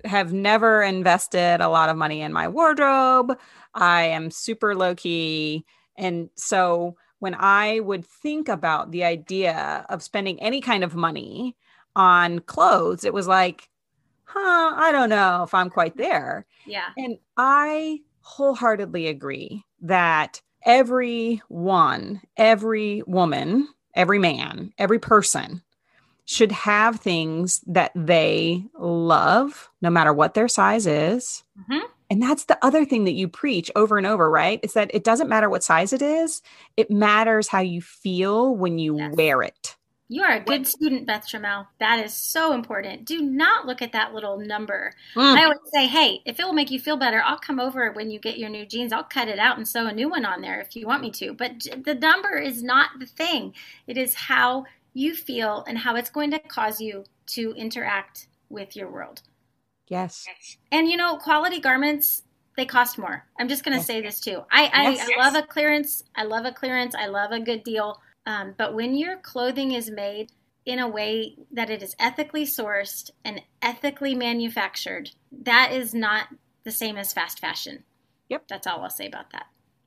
have 0.04 0.34
never 0.34 0.84
invested 0.84 1.62
a 1.62 1.70
lot 1.70 1.90
of 1.90 1.98
money 1.98 2.22
in 2.22 2.34
my 2.34 2.48
wardrobe. 2.48 3.38
I 3.74 4.04
am 4.04 4.32
super 4.32 4.76
low 4.76 4.96
key 4.96 5.66
and 5.98 6.30
so 6.36 6.98
when 7.20 7.36
I 7.36 7.80
would 7.80 8.06
think 8.06 8.50
about 8.50 8.92
the 8.92 9.04
idea 9.04 9.86
of 9.90 10.04
spending 10.04 10.42
any 10.42 10.62
kind 10.62 10.84
of 10.84 10.96
money 10.96 11.56
on 11.96 12.40
clothes, 12.40 13.04
it 13.04 13.14
was 13.14 13.28
like, 13.28 13.70
huh, 14.26 14.74
I 14.76 14.92
don't 14.92 15.10
know 15.10 15.44
if 15.44 15.54
I'm 15.54 15.70
quite 15.70 15.98
there. 15.98 16.46
Yeah. 16.66 16.90
And 16.98 17.18
I 17.38 18.00
wholeheartedly 18.22 19.08
agree 19.08 19.64
that 19.82 20.42
every 20.66 21.42
one, 21.48 22.22
every 22.38 23.04
woman, 23.06 23.68
every 23.94 24.20
man, 24.20 24.74
every 24.78 25.00
person 25.00 25.62
should 26.26 26.52
have 26.52 27.00
things 27.00 27.62
that 27.68 27.92
they 27.96 28.66
love, 28.80 29.70
no 29.82 29.92
matter 29.92 30.12
what 30.12 30.34
their 30.34 30.48
size 30.48 30.88
is. 30.88 31.44
Mm-hmm. 31.60 31.86
And 32.10 32.22
that's 32.22 32.46
the 32.46 32.58
other 32.64 32.86
thing 32.86 33.06
that 33.06 33.14
you 33.14 33.28
preach 33.28 33.72
over 33.76 33.98
and 33.98 34.08
over, 34.08 34.30
right? 34.30 34.60
Is 34.64 34.74
that 34.74 34.92
it 34.94 35.04
doesn't 35.04 35.30
matter 35.30 35.50
what 35.50 35.64
size 35.64 35.94
it 35.94 36.02
is, 36.02 36.42
it 36.78 36.90
matters 36.92 37.48
how 37.48 37.60
you 37.60 37.82
feel 37.82 38.56
when 38.56 38.80
you 38.80 38.98
yes. 38.98 39.16
wear 39.16 39.42
it. 39.42 39.75
You 40.08 40.22
are 40.22 40.34
a 40.34 40.40
good 40.40 40.68
student, 40.68 41.08
Beth 41.08 41.28
Trammell. 41.28 41.66
That 41.80 42.04
is 42.06 42.14
so 42.14 42.54
important. 42.54 43.06
Do 43.06 43.22
not 43.22 43.66
look 43.66 43.82
at 43.82 43.94
that 43.94 44.14
little 44.14 44.38
number. 44.38 44.94
Mm. 45.16 45.36
I 45.36 45.44
always 45.46 45.60
say, 45.74 45.88
hey, 45.88 46.22
if 46.26 46.40
it 46.40 46.46
will 46.46 46.54
make 46.54 46.70
you 46.70 46.80
feel 46.80 46.96
better, 46.96 47.24
I'll 47.24 47.40
come 47.40 47.60
over 47.60 47.92
when 47.92 48.12
you 48.12 48.20
get 48.20 48.38
your 48.38 48.50
new 48.50 48.68
jeans. 48.68 48.94
I'll 48.94 49.04
cut 49.04 49.30
it 49.30 49.40
out 49.40 49.58
and 49.58 49.68
sew 49.68 49.88
a 49.88 49.94
new 49.94 50.08
one 50.08 50.24
on 50.24 50.42
there 50.42 50.62
if 50.62 50.76
you 50.76 50.86
want 50.86 51.02
me 51.02 51.10
to. 51.12 51.34
But 51.34 51.66
the 51.84 51.96
number 51.96 52.38
is 52.38 52.62
not 52.62 52.92
the 53.00 53.08
thing, 53.08 53.56
it 53.88 53.98
is 53.98 54.14
how 54.14 54.66
you 54.94 55.16
feel 55.16 55.66
and 55.68 55.78
how 55.78 55.96
it's 55.96 56.12
going 56.12 56.32
to 56.32 56.40
cause 56.40 56.80
you 56.80 57.04
to 57.28 57.54
interact 57.54 58.28
with 58.50 58.76
your 58.76 58.92
world. 58.92 59.24
Yes. 59.88 60.26
And 60.72 60.88
you 60.88 60.98
know, 60.98 61.18
quality 61.18 61.60
garments 61.60 62.22
they 62.56 62.66
cost 62.66 62.98
more. 62.98 63.26
I'm 63.38 63.50
just 63.50 63.66
going 63.66 63.74
to 63.74 63.80
yes. 63.80 63.88
say 63.88 64.02
this 64.02 64.20
too. 64.20 64.44
I 64.52 64.70
I, 64.74 64.90
yes. 64.92 65.10
I, 65.18 65.26
love 65.26 65.36
a 65.36 65.46
clearance. 65.46 66.04
I 66.16 66.24
love 66.24 66.46
a 66.46 66.52
clearance. 66.52 66.96
I 66.96 67.08
love 67.08 67.32
a 67.32 67.40
good 67.40 67.64
deal. 67.64 68.00
Um, 68.26 68.56
but 68.58 68.74
when 68.74 68.96
your 68.96 69.18
clothing 69.18 69.72
is 69.72 69.90
made 69.90 70.32
in 70.66 70.80
a 70.80 70.88
way 70.88 71.36
that 71.52 71.70
it 71.70 71.84
is 71.84 71.96
ethically 72.00 72.46
sourced 72.46 73.12
and 73.24 73.42
ethically 73.62 74.16
manufactured, 74.16 75.12
that 75.44 75.72
is 75.72 75.94
not 75.94 76.28
the 76.64 76.72
same 76.72 76.98
as 76.98 77.14
fast 77.14 77.40
fashion. 77.40 77.84
Yep. 78.30 78.48
That's 78.48 78.68
all 78.68 78.84
I'll 78.84 78.90
say 78.90 79.08
about 79.08 79.32
that. 79.32 79.46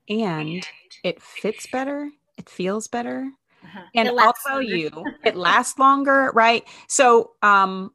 And 0.09 0.64
it 1.03 1.20
fits 1.20 1.66
better. 1.66 2.11
It 2.37 2.48
feels 2.48 2.88
better. 2.88 3.29
Uh-huh. 3.64 3.83
And 3.94 4.09
I'll 4.18 4.35
tell 4.46 4.62
you, 4.62 4.90
it 5.24 5.37
lasts 5.37 5.79
longer, 5.79 6.31
right? 6.35 6.64
So, 6.87 7.33
um, 7.42 7.92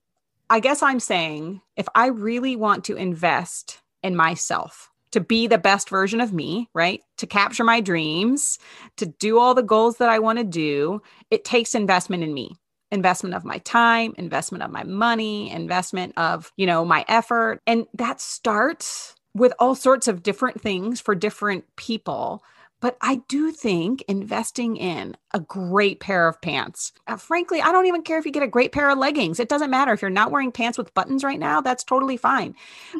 I 0.49 0.59
guess 0.59 0.83
I'm 0.83 0.99
saying 0.99 1.61
if 1.77 1.87
I 1.95 2.07
really 2.07 2.55
want 2.55 2.83
to 2.85 2.95
invest 2.95 3.79
in 4.03 4.15
myself, 4.15 4.91
to 5.13 5.21
be 5.21 5.47
the 5.47 5.57
best 5.57 5.89
version 5.89 6.19
of 6.19 6.33
me, 6.33 6.69
right? 6.73 7.01
To 7.17 7.27
capture 7.27 7.63
my 7.63 7.81
dreams, 7.81 8.59
to 8.97 9.05
do 9.05 9.39
all 9.39 9.53
the 9.53 9.63
goals 9.63 9.97
that 9.97 10.09
I 10.09 10.19
want 10.19 10.39
to 10.39 10.43
do, 10.43 11.01
it 11.31 11.45
takes 11.45 11.75
investment 11.75 12.23
in 12.23 12.33
me. 12.33 12.55
Investment 12.91 13.33
of 13.33 13.45
my 13.45 13.59
time, 13.59 14.13
investment 14.17 14.63
of 14.63 14.71
my 14.71 14.83
money, 14.83 15.49
investment 15.51 16.13
of, 16.17 16.51
you 16.57 16.65
know, 16.65 16.83
my 16.83 17.05
effort. 17.07 17.59
And 17.65 17.85
that 17.93 18.21
starts 18.21 19.15
with 19.35 19.53
all 19.59 19.75
sorts 19.75 20.07
of 20.07 20.23
different 20.23 20.61
things 20.61 20.99
for 20.99 21.15
different 21.15 21.65
people. 21.75 22.43
But 22.83 22.97
I 22.99 23.21
do 23.29 23.53
think 23.53 24.01
investing 24.09 24.75
in 24.75 25.15
a 25.33 25.39
great 25.39 26.01
pair 26.01 26.27
of 26.27 26.41
pants. 26.41 26.91
Uh, 27.07 27.15
frankly, 27.15 27.61
I 27.61 27.71
don't 27.71 27.85
even 27.85 28.01
care 28.01 28.19
if 28.19 28.25
you 28.25 28.31
get 28.33 28.43
a 28.43 28.47
great 28.47 28.73
pair 28.73 28.89
of 28.89 28.97
leggings. 28.97 29.39
It 29.39 29.47
doesn't 29.47 29.69
matter 29.69 29.93
if 29.93 30.01
you're 30.01 30.11
not 30.11 30.31
wearing 30.31 30.51
pants 30.51 30.77
with 30.77 30.93
buttons 30.93 31.23
right 31.23 31.39
now, 31.39 31.61
that's 31.61 31.85
totally 31.85 32.17
fine. 32.17 32.55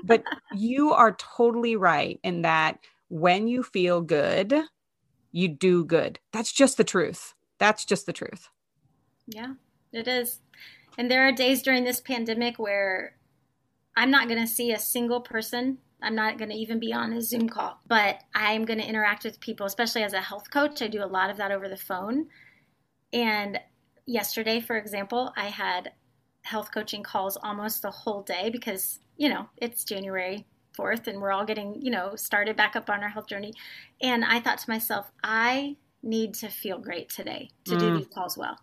But 0.06 0.24
you 0.56 0.94
are 0.94 1.18
totally 1.20 1.76
right 1.76 2.18
in 2.24 2.44
that 2.44 2.80
when 3.10 3.50
you 3.50 3.62
feel 3.62 4.00
good, 4.00 4.58
you 5.34 5.50
do 5.50 5.84
good. 5.84 6.18
That's 6.32 6.54
just 6.54 6.78
the 6.78 6.86
truth. 6.86 7.34
That's 7.58 7.84
just 7.84 8.06
the 8.06 8.14
truth. 8.14 8.48
Yeah, 9.28 9.56
it 9.92 10.08
is. 10.08 10.40
And 10.98 11.12
there 11.12 11.28
are 11.28 11.34
days 11.34 11.62
during 11.62 11.84
this 11.84 12.00
pandemic 12.00 12.58
where 12.58 13.18
I'm 13.98 14.12
not 14.12 14.30
going 14.30 14.40
to 14.40 14.48
see 14.48 14.72
a 14.72 14.80
single 14.80 15.20
person. 15.20 15.80
I'm 16.04 16.16
not 16.16 16.38
going 16.38 16.50
to 16.50 16.56
even 16.56 16.80
be 16.80 16.94
on 16.94 17.14
a 17.14 17.22
Zoom 17.22 17.50
call, 17.50 17.80
but 17.88 18.20
I'm 18.36 18.66
going 18.66 18.80
to 18.80 18.88
interact 18.88 19.24
with 19.24 19.40
people, 19.40 19.66
especially 19.66 20.04
as 20.04 20.14
a 20.14 20.22
health 20.22 20.52
coach. 20.52 20.82
I 20.82 20.88
do 20.88 21.04
a 21.04 21.06
lot 21.06 21.30
of 21.30 21.38
that 21.38 21.52
over 21.52 21.70
the 21.70 21.78
phone. 21.78 22.28
And 23.12 23.60
yesterday, 24.06 24.60
for 24.60 24.76
example, 24.76 25.32
I 25.38 25.46
had 25.46 25.92
health 26.42 26.72
coaching 26.74 27.04
calls 27.04 27.38
almost 27.42 27.82
the 27.82 27.92
whole 27.92 28.22
day 28.22 28.50
because, 28.50 29.00
you 29.18 29.30
know, 29.30 29.48
it's 29.58 29.84
January 29.84 30.46
4th 30.78 31.08
and 31.08 31.22
we're 31.22 31.32
all 31.32 31.46
getting, 31.46 31.82
you 31.82 31.92
know, 31.92 32.16
started 32.16 32.58
back 32.58 32.76
up 32.76 32.90
on 32.90 33.02
our 33.02 33.10
health 33.10 33.28
journey. 33.28 33.54
And 34.02 34.26
I 34.26 34.40
thought 34.40 34.58
to 34.60 34.70
myself, 34.70 35.10
I 35.24 35.78
need 36.02 36.34
to 36.36 36.50
feel 36.50 36.78
great 36.78 37.10
today 37.10 37.50
to 37.66 37.76
mm. 37.76 37.80
do 37.80 37.98
these 37.98 38.08
calls 38.08 38.38
well. 38.38 38.58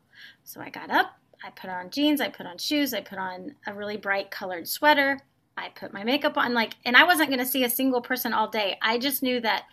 So 0.44 0.60
I 0.60 0.68
got 0.68 0.90
up, 0.90 1.12
I 1.42 1.50
put 1.50 1.70
on 1.70 1.90
jeans, 1.90 2.20
I 2.20 2.28
put 2.28 2.46
on 2.46 2.58
shoes, 2.58 2.92
I 2.92 3.00
put 3.00 3.18
on 3.18 3.54
a 3.66 3.72
really 3.72 3.96
bright 3.96 4.30
colored 4.30 4.68
sweater, 4.68 5.18
I 5.60 5.68
put 5.70 5.92
my 5.92 6.04
makeup 6.04 6.36
on 6.36 6.54
like 6.54 6.74
and 6.84 6.96
I 6.96 7.04
wasn't 7.04 7.28
going 7.28 7.40
to 7.40 7.46
see 7.46 7.64
a 7.64 7.70
single 7.70 8.00
person 8.00 8.32
all 8.32 8.48
day. 8.48 8.78
I 8.82 8.98
just 8.98 9.22
knew 9.22 9.40
that 9.40 9.64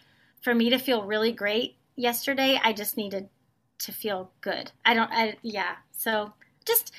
for 0.41 0.53
me 0.53 0.69
to 0.69 0.77
feel 0.77 1.03
really 1.03 1.31
great 1.31 1.77
yesterday, 1.95 2.59
I 2.63 2.73
just 2.73 2.97
needed 2.97 3.29
to 3.79 3.91
feel 3.91 4.31
good. 4.41 4.71
I 4.85 4.93
don't 4.93 5.11
I 5.11 5.37
yeah. 5.41 5.75
So 5.91 6.33
just 6.65 6.91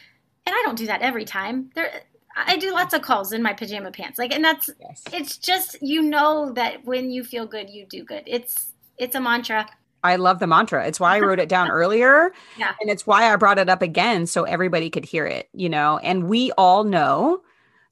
and 0.46 0.54
I 0.54 0.62
don't 0.64 0.78
do 0.78 0.86
that 0.86 1.02
every 1.02 1.24
time. 1.24 1.70
There 1.74 2.02
I 2.36 2.56
do 2.56 2.72
lots 2.72 2.94
of 2.94 3.02
calls 3.02 3.32
in 3.32 3.42
my 3.42 3.52
pajama 3.52 3.90
pants. 3.90 4.18
Like 4.18 4.32
and 4.32 4.44
that's 4.44 4.70
yes. 4.80 5.02
it's 5.12 5.38
just 5.38 5.76
you 5.82 6.02
know 6.02 6.52
that 6.52 6.84
when 6.84 7.10
you 7.10 7.24
feel 7.24 7.46
good, 7.46 7.68
you 7.68 7.86
do 7.86 8.04
good. 8.04 8.22
It's 8.26 8.72
it's 8.96 9.14
a 9.14 9.20
mantra. 9.20 9.68
I 10.04 10.16
love 10.16 10.38
the 10.38 10.46
mantra. 10.46 10.86
It's 10.86 11.00
why 11.00 11.16
I 11.16 11.20
wrote 11.20 11.40
it 11.40 11.48
down 11.48 11.70
earlier. 11.72 12.32
Yeah. 12.56 12.74
And 12.80 12.88
it's 12.88 13.06
why 13.06 13.32
I 13.32 13.36
brought 13.36 13.58
it 13.58 13.68
up 13.68 13.82
again 13.82 14.26
so 14.26 14.44
everybody 14.44 14.90
could 14.90 15.04
hear 15.04 15.26
it, 15.26 15.48
you 15.52 15.68
know. 15.68 15.98
And 15.98 16.28
we 16.28 16.52
all 16.52 16.84
know 16.84 17.42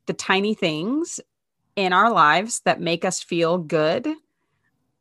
the 0.07 0.13
tiny 0.13 0.55
things 0.55 1.21
in 1.77 1.93
our 1.93 2.11
lives 2.11 2.61
that 2.65 2.81
make 2.81 3.05
us 3.05 3.23
feel 3.23 3.59
good 3.59 4.09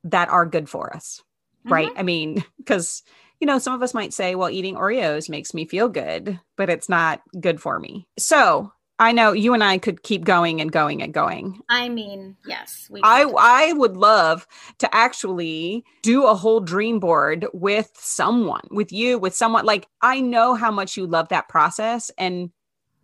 that 0.03 0.29
are 0.29 0.45
good 0.45 0.69
for 0.69 0.95
us. 0.95 1.21
Mm-hmm. 1.65 1.73
Right? 1.73 1.91
I 1.95 2.03
mean, 2.03 2.43
cuz 2.65 3.03
you 3.41 3.47
know, 3.47 3.59
some 3.59 3.73
of 3.73 3.83
us 3.83 3.93
might 3.93 4.13
say, 4.13 4.33
well, 4.35 4.49
eating 4.49 4.75
Oreos 4.75 5.29
makes 5.29 5.53
me 5.53 5.65
feel 5.65 5.89
good, 5.89 6.39
but 6.55 6.69
it's 6.69 6.87
not 6.87 7.21
good 7.39 7.61
for 7.61 7.79
me. 7.79 8.07
So, 8.17 8.71
I 8.97 9.11
know 9.11 9.33
you 9.33 9.53
and 9.53 9.63
I 9.63 9.77
could 9.77 10.03
keep 10.03 10.23
going 10.23 10.61
and 10.61 10.71
going 10.71 11.01
and 11.01 11.13
going. 11.13 11.59
I 11.67 11.89
mean, 11.89 12.37
yes. 12.47 12.89
I 13.03 13.23
I 13.37 13.73
would 13.73 13.97
love 13.97 14.47
to 14.77 14.95
actually 14.95 15.83
do 16.01 16.25
a 16.25 16.35
whole 16.35 16.61
dream 16.61 16.99
board 16.99 17.45
with 17.51 17.91
someone, 17.95 18.65
with 18.71 18.93
you, 18.93 19.19
with 19.19 19.35
someone 19.35 19.65
like 19.65 19.87
I 20.01 20.21
know 20.21 20.55
how 20.55 20.71
much 20.71 20.95
you 20.95 21.07
love 21.07 21.27
that 21.29 21.49
process 21.49 22.09
and 22.17 22.51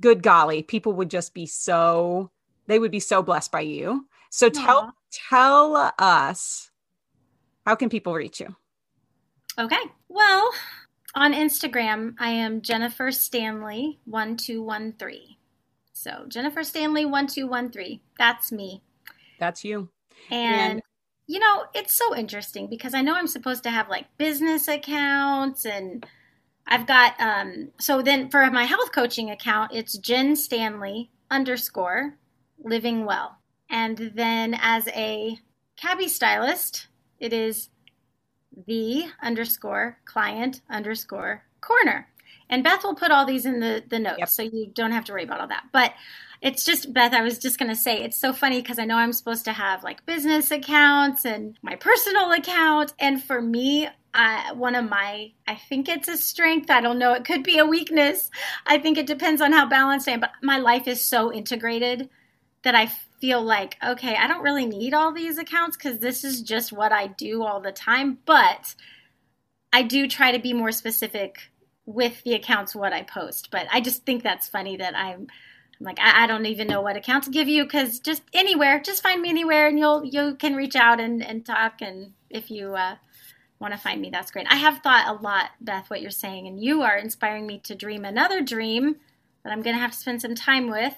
good 0.01 0.23
golly, 0.23 0.63
people 0.63 0.93
would 0.93 1.09
just 1.09 1.33
be 1.33 1.45
so 1.45 2.31
they 2.67 2.79
would 2.79 2.91
be 2.91 2.99
so 2.99 3.21
blessed 3.21 3.51
by 3.51 3.61
you. 3.61 4.07
So 4.29 4.49
tell 4.49 4.83
Aww. 4.83 4.91
tell 5.11 5.93
us 5.99 6.71
how 7.65 7.75
can 7.75 7.89
people 7.89 8.13
reach 8.13 8.39
you? 8.39 8.55
Okay. 9.59 9.81
Well, 10.09 10.51
on 11.15 11.33
Instagram, 11.33 12.15
I 12.19 12.29
am 12.29 12.61
Jennifer 12.61 13.11
Stanley 13.11 13.99
1213. 14.05 15.35
So 15.93 16.25
Jennifer 16.27 16.63
Stanley 16.63 17.05
one 17.05 17.27
two 17.27 17.47
one 17.47 17.71
three. 17.71 18.01
That's 18.17 18.51
me. 18.51 18.81
That's 19.39 19.63
you. 19.63 19.89
And, 20.31 20.73
and 20.73 20.81
you 21.27 21.39
know, 21.39 21.65
it's 21.73 21.93
so 21.93 22.15
interesting 22.15 22.67
because 22.67 22.93
I 22.93 23.01
know 23.01 23.13
I'm 23.15 23.27
supposed 23.27 23.63
to 23.63 23.69
have 23.69 23.89
like 23.89 24.05
business 24.17 24.67
accounts 24.67 25.65
and 25.65 26.05
I've 26.67 26.87
got 26.87 27.19
um 27.19 27.69
so 27.79 28.01
then 28.01 28.29
for 28.29 28.49
my 28.51 28.63
health 28.63 28.91
coaching 28.91 29.29
account, 29.29 29.71
it's 29.73 29.97
Jen 29.97 30.35
Stanley 30.35 31.11
underscore 31.29 32.17
living 32.63 33.05
well. 33.05 33.37
And 33.69 34.11
then 34.15 34.57
as 34.61 34.87
a 34.89 35.37
CABI 35.81 36.09
stylist, 36.09 36.87
it 37.19 37.33
is 37.33 37.69
the 38.67 39.05
underscore 39.21 39.97
client 40.05 40.61
underscore 40.69 41.43
corner. 41.61 42.07
And 42.49 42.63
Beth 42.63 42.83
will 42.83 42.95
put 42.95 43.11
all 43.11 43.25
these 43.25 43.45
in 43.45 43.61
the, 43.61 43.81
the 43.89 43.97
notes, 43.97 44.19
yep. 44.19 44.29
so 44.29 44.41
you 44.41 44.71
don't 44.73 44.91
have 44.91 45.05
to 45.05 45.13
worry 45.13 45.23
about 45.23 45.39
all 45.39 45.47
that. 45.47 45.67
But 45.71 45.93
it's 46.41 46.65
just, 46.65 46.91
Beth, 46.91 47.13
I 47.13 47.21
was 47.21 47.37
just 47.37 47.59
going 47.59 47.69
to 47.69 47.75
say, 47.75 48.01
it's 48.01 48.17
so 48.17 48.33
funny 48.33 48.61
because 48.61 48.79
I 48.79 48.85
know 48.85 48.97
I'm 48.97 49.13
supposed 49.13 49.45
to 49.45 49.53
have 49.53 49.83
like 49.83 50.05
business 50.07 50.49
accounts 50.49 51.23
and 51.23 51.57
my 51.61 51.75
personal 51.75 52.31
account. 52.31 52.93
And 52.97 53.23
for 53.23 53.39
me, 53.41 53.87
I, 54.13 54.51
one 54.53 54.73
of 54.73 54.89
my, 54.89 55.31
I 55.47 55.55
think 55.55 55.87
it's 55.87 56.07
a 56.07 56.17
strength. 56.17 56.71
I 56.71 56.81
don't 56.81 56.97
know. 56.97 57.13
It 57.13 57.25
could 57.25 57.43
be 57.43 57.59
a 57.59 57.65
weakness. 57.65 58.31
I 58.65 58.79
think 58.79 58.97
it 58.97 59.05
depends 59.05 59.39
on 59.39 59.51
how 59.51 59.69
balanced 59.69 60.07
I 60.07 60.13
am. 60.13 60.19
But 60.19 60.31
my 60.41 60.57
life 60.57 60.87
is 60.87 61.05
so 61.05 61.31
integrated 61.31 62.09
that 62.63 62.73
I 62.73 62.87
feel 63.19 63.41
like, 63.43 63.77
okay, 63.85 64.15
I 64.15 64.27
don't 64.27 64.43
really 64.43 64.65
need 64.65 64.95
all 64.95 65.13
these 65.13 65.37
accounts 65.37 65.77
because 65.77 65.99
this 65.99 66.23
is 66.23 66.41
just 66.41 66.73
what 66.73 66.91
I 66.91 67.07
do 67.07 67.43
all 67.43 67.61
the 67.61 67.71
time. 67.71 68.17
But 68.25 68.73
I 69.71 69.83
do 69.83 70.07
try 70.07 70.31
to 70.31 70.39
be 70.39 70.53
more 70.53 70.71
specific 70.71 71.51
with 71.85 72.23
the 72.23 72.33
accounts 72.33 72.75
what 72.75 72.93
I 72.93 73.03
post. 73.03 73.49
But 73.51 73.67
I 73.71 73.79
just 73.79 74.05
think 74.05 74.23
that's 74.23 74.49
funny 74.49 74.77
that 74.77 74.95
I'm, 74.95 75.27
I'm 75.81 75.85
like 75.85 75.99
I, 75.99 76.23
I, 76.23 76.27
don't 76.27 76.45
even 76.45 76.67
know 76.67 76.81
what 76.81 76.95
account 76.95 77.23
to 77.23 77.31
give 77.31 77.47
you 77.47 77.63
because 77.63 77.99
just 77.99 78.21
anywhere, 78.33 78.79
just 78.79 79.01
find 79.01 79.19
me 79.19 79.29
anywhere, 79.29 79.67
and 79.67 79.79
you'll 79.79 80.05
you 80.05 80.35
can 80.35 80.55
reach 80.55 80.75
out 80.75 80.99
and 80.99 81.25
and 81.25 81.43
talk. 81.43 81.81
And 81.81 82.13
if 82.29 82.51
you 82.51 82.75
uh, 82.75 82.97
want 83.59 83.73
to 83.73 83.79
find 83.79 83.99
me, 83.99 84.11
that's 84.11 84.29
great. 84.29 84.45
I 84.49 84.57
have 84.57 84.79
thought 84.79 85.07
a 85.07 85.21
lot, 85.21 85.49
Beth, 85.59 85.89
what 85.89 86.01
you're 86.01 86.11
saying, 86.11 86.47
and 86.47 86.61
you 86.61 86.83
are 86.83 86.97
inspiring 86.97 87.47
me 87.47 87.59
to 87.63 87.73
dream 87.73 88.05
another 88.05 88.41
dream 88.41 88.97
that 89.43 89.51
I'm 89.51 89.63
going 89.63 89.75
to 89.75 89.81
have 89.81 89.91
to 89.91 89.97
spend 89.97 90.21
some 90.21 90.35
time 90.35 90.69
with, 90.69 90.95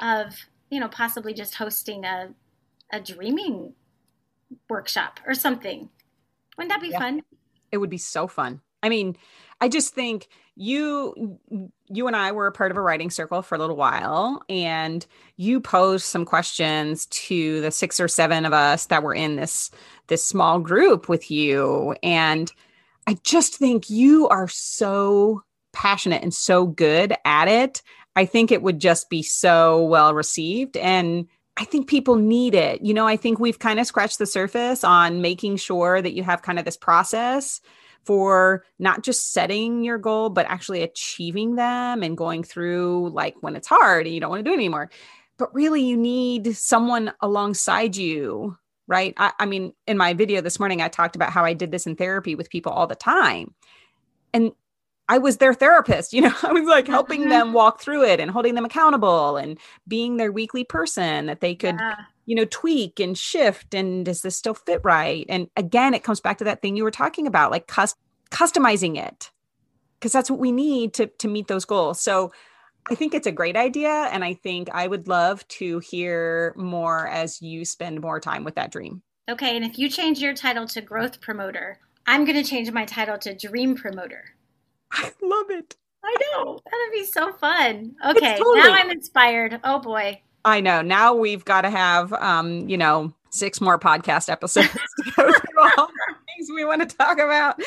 of 0.00 0.34
you 0.70 0.78
know 0.78 0.88
possibly 0.88 1.32
just 1.32 1.54
hosting 1.54 2.04
a 2.04 2.34
a 2.92 3.00
dreaming 3.00 3.72
workshop 4.68 5.20
or 5.26 5.32
something. 5.32 5.88
Wouldn't 6.58 6.70
that 6.70 6.82
be 6.82 6.88
yeah. 6.88 6.98
fun? 6.98 7.22
It 7.70 7.78
would 7.78 7.88
be 7.88 7.96
so 7.96 8.26
fun. 8.26 8.60
I 8.82 8.90
mean, 8.90 9.16
I 9.62 9.68
just 9.68 9.94
think 9.94 10.26
you 10.56 11.38
you 11.88 12.06
and 12.08 12.16
I 12.16 12.32
were 12.32 12.48
a 12.48 12.52
part 12.52 12.72
of 12.72 12.76
a 12.76 12.80
writing 12.80 13.10
circle 13.10 13.42
for 13.42 13.54
a 13.54 13.58
little 13.58 13.76
while 13.76 14.42
and 14.48 15.06
you 15.36 15.60
posed 15.60 16.04
some 16.04 16.24
questions 16.24 17.06
to 17.06 17.60
the 17.60 17.70
six 17.70 18.00
or 18.00 18.08
seven 18.08 18.44
of 18.44 18.52
us 18.52 18.86
that 18.86 19.04
were 19.04 19.14
in 19.14 19.36
this 19.36 19.70
this 20.08 20.24
small 20.24 20.58
group 20.58 21.08
with 21.08 21.30
you 21.30 21.94
and 22.02 22.50
I 23.06 23.16
just 23.22 23.54
think 23.54 23.88
you 23.88 24.26
are 24.28 24.48
so 24.48 25.44
passionate 25.72 26.24
and 26.24 26.34
so 26.34 26.66
good 26.66 27.14
at 27.24 27.46
it. 27.46 27.82
I 28.16 28.24
think 28.24 28.50
it 28.50 28.62
would 28.62 28.80
just 28.80 29.10
be 29.10 29.22
so 29.22 29.84
well 29.84 30.12
received 30.12 30.76
and 30.76 31.28
I 31.56 31.66
think 31.66 31.86
people 31.86 32.16
need 32.16 32.56
it. 32.56 32.82
You 32.82 32.94
know, 32.94 33.06
I 33.06 33.16
think 33.16 33.38
we've 33.38 33.60
kind 33.60 33.78
of 33.78 33.86
scratched 33.86 34.18
the 34.18 34.26
surface 34.26 34.82
on 34.82 35.22
making 35.22 35.58
sure 35.58 36.02
that 36.02 36.14
you 36.14 36.24
have 36.24 36.42
kind 36.42 36.58
of 36.58 36.64
this 36.64 36.76
process 36.76 37.60
for 38.04 38.64
not 38.78 39.02
just 39.02 39.32
setting 39.32 39.84
your 39.84 39.98
goal, 39.98 40.28
but 40.30 40.46
actually 40.46 40.82
achieving 40.82 41.54
them 41.54 42.02
and 42.02 42.16
going 42.16 42.42
through 42.42 43.10
like 43.10 43.36
when 43.40 43.56
it's 43.56 43.68
hard 43.68 44.06
and 44.06 44.14
you 44.14 44.20
don't 44.20 44.30
want 44.30 44.44
to 44.44 44.48
do 44.48 44.52
it 44.52 44.58
anymore. 44.58 44.90
But 45.38 45.54
really, 45.54 45.82
you 45.82 45.96
need 45.96 46.56
someone 46.56 47.12
alongside 47.20 47.96
you, 47.96 48.56
right? 48.86 49.14
I, 49.16 49.32
I 49.38 49.46
mean, 49.46 49.72
in 49.86 49.96
my 49.96 50.14
video 50.14 50.40
this 50.40 50.58
morning, 50.58 50.82
I 50.82 50.88
talked 50.88 51.16
about 51.16 51.30
how 51.30 51.44
I 51.44 51.54
did 51.54 51.70
this 51.70 51.86
in 51.86 51.96
therapy 51.96 52.34
with 52.34 52.50
people 52.50 52.72
all 52.72 52.86
the 52.86 52.94
time. 52.94 53.54
And 54.34 54.52
I 55.08 55.18
was 55.18 55.38
their 55.38 55.54
therapist, 55.54 56.12
you 56.12 56.22
know, 56.22 56.34
I 56.42 56.52
was 56.52 56.66
like 56.66 56.86
helping 56.86 57.28
them 57.28 57.48
mm-hmm. 57.48 57.54
walk 57.54 57.80
through 57.80 58.04
it 58.04 58.20
and 58.20 58.30
holding 58.30 58.54
them 58.54 58.64
accountable 58.64 59.36
and 59.36 59.58
being 59.88 60.16
their 60.16 60.32
weekly 60.32 60.64
person 60.64 61.26
that 61.26 61.40
they 61.40 61.54
could, 61.54 61.76
yeah. 61.78 61.96
You 62.26 62.34
know, 62.36 62.44
tweak 62.44 63.00
and 63.00 63.16
shift. 63.16 63.74
And 63.74 64.04
does 64.04 64.22
this 64.22 64.36
still 64.36 64.54
fit 64.54 64.80
right? 64.84 65.26
And 65.28 65.48
again, 65.56 65.94
it 65.94 66.04
comes 66.04 66.20
back 66.20 66.38
to 66.38 66.44
that 66.44 66.62
thing 66.62 66.76
you 66.76 66.84
were 66.84 66.90
talking 66.90 67.26
about, 67.26 67.50
like 67.50 67.66
cus- 67.66 67.94
customizing 68.30 68.96
it, 68.96 69.30
because 69.98 70.12
that's 70.12 70.30
what 70.30 70.40
we 70.40 70.52
need 70.52 70.94
to, 70.94 71.06
to 71.06 71.28
meet 71.28 71.48
those 71.48 71.64
goals. 71.64 72.00
So 72.00 72.32
I 72.90 72.94
think 72.94 73.14
it's 73.14 73.26
a 73.26 73.32
great 73.32 73.56
idea. 73.56 74.08
And 74.12 74.24
I 74.24 74.34
think 74.34 74.68
I 74.72 74.86
would 74.86 75.08
love 75.08 75.46
to 75.48 75.78
hear 75.80 76.54
more 76.56 77.08
as 77.08 77.40
you 77.40 77.64
spend 77.64 78.00
more 78.00 78.20
time 78.20 78.44
with 78.44 78.54
that 78.56 78.72
dream. 78.72 79.02
Okay. 79.30 79.56
And 79.56 79.64
if 79.64 79.78
you 79.78 79.88
change 79.88 80.18
your 80.18 80.34
title 80.34 80.66
to 80.68 80.80
growth 80.80 81.20
promoter, 81.20 81.78
I'm 82.06 82.24
going 82.24 82.42
to 82.42 82.48
change 82.48 82.70
my 82.72 82.84
title 82.84 83.18
to 83.18 83.34
dream 83.34 83.76
promoter 83.76 84.24
I 84.92 85.10
love 85.22 85.50
it. 85.50 85.76
I 86.04 86.16
know. 86.32 86.58
That'd 86.64 86.92
be 86.92 87.04
so 87.04 87.32
fun. 87.32 87.94
Okay, 88.04 88.36
totally- 88.36 88.60
now 88.60 88.74
I'm 88.74 88.90
inspired. 88.90 89.60
Oh 89.64 89.78
boy. 89.78 90.20
I 90.44 90.60
know. 90.60 90.82
Now 90.82 91.14
we've 91.14 91.44
got 91.44 91.62
to 91.62 91.70
have, 91.70 92.12
um, 92.14 92.68
you 92.68 92.76
know, 92.76 93.12
six 93.30 93.60
more 93.60 93.78
podcast 93.78 94.28
episodes 94.28 94.68
to 95.04 95.10
go 95.16 95.32
through 95.32 95.62
all 95.76 95.86
the 95.86 96.14
things 96.26 96.50
we 96.54 96.64
want 96.64 96.88
to 96.88 96.96
talk 96.96 97.18
about. 97.18 97.60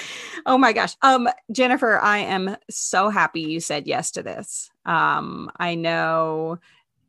Oh 0.45 0.57
my 0.57 0.73
gosh. 0.73 0.95
Um, 1.01 1.29
Jennifer, 1.51 1.99
I 1.99 2.19
am 2.19 2.57
so 2.69 3.09
happy 3.09 3.41
you 3.41 3.59
said 3.59 3.87
yes 3.87 4.11
to 4.11 4.23
this. 4.23 4.69
Um, 4.85 5.51
I 5.57 5.75
know 5.75 6.59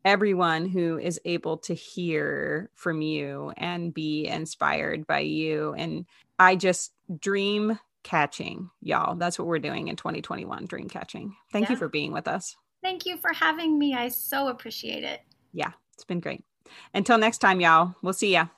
everyone 0.04 0.68
who 0.68 0.98
is 0.98 1.20
able 1.24 1.58
to 1.58 1.74
hear 1.74 2.70
from 2.74 3.02
you 3.02 3.52
and 3.56 3.92
be 3.92 4.26
inspired 4.26 5.06
by 5.06 5.18
you. 5.18 5.74
And 5.76 6.06
I 6.38 6.54
just 6.54 6.92
dream 7.18 7.78
catching, 8.04 8.70
y'all. 8.80 9.16
That's 9.16 9.36
what 9.36 9.48
we're 9.48 9.58
doing 9.58 9.88
in 9.88 9.96
2021, 9.96 10.66
dream 10.66 10.88
catching. 10.88 11.34
Thank 11.52 11.66
yeah. 11.66 11.72
you 11.72 11.76
for 11.76 11.88
being 11.88 12.12
with 12.12 12.28
us. 12.28 12.56
Thank 12.82 13.04
you 13.04 13.16
for 13.16 13.32
having 13.32 13.78
me. 13.80 13.94
I 13.94 14.08
so 14.08 14.46
appreciate 14.46 15.02
it. 15.02 15.22
Yeah, 15.56 15.72
it's 15.94 16.04
been 16.04 16.20
great. 16.20 16.44
Until 16.92 17.16
next 17.16 17.38
time, 17.38 17.60
y'all, 17.60 17.94
we'll 18.02 18.12
see 18.12 18.32
ya. 18.34 18.48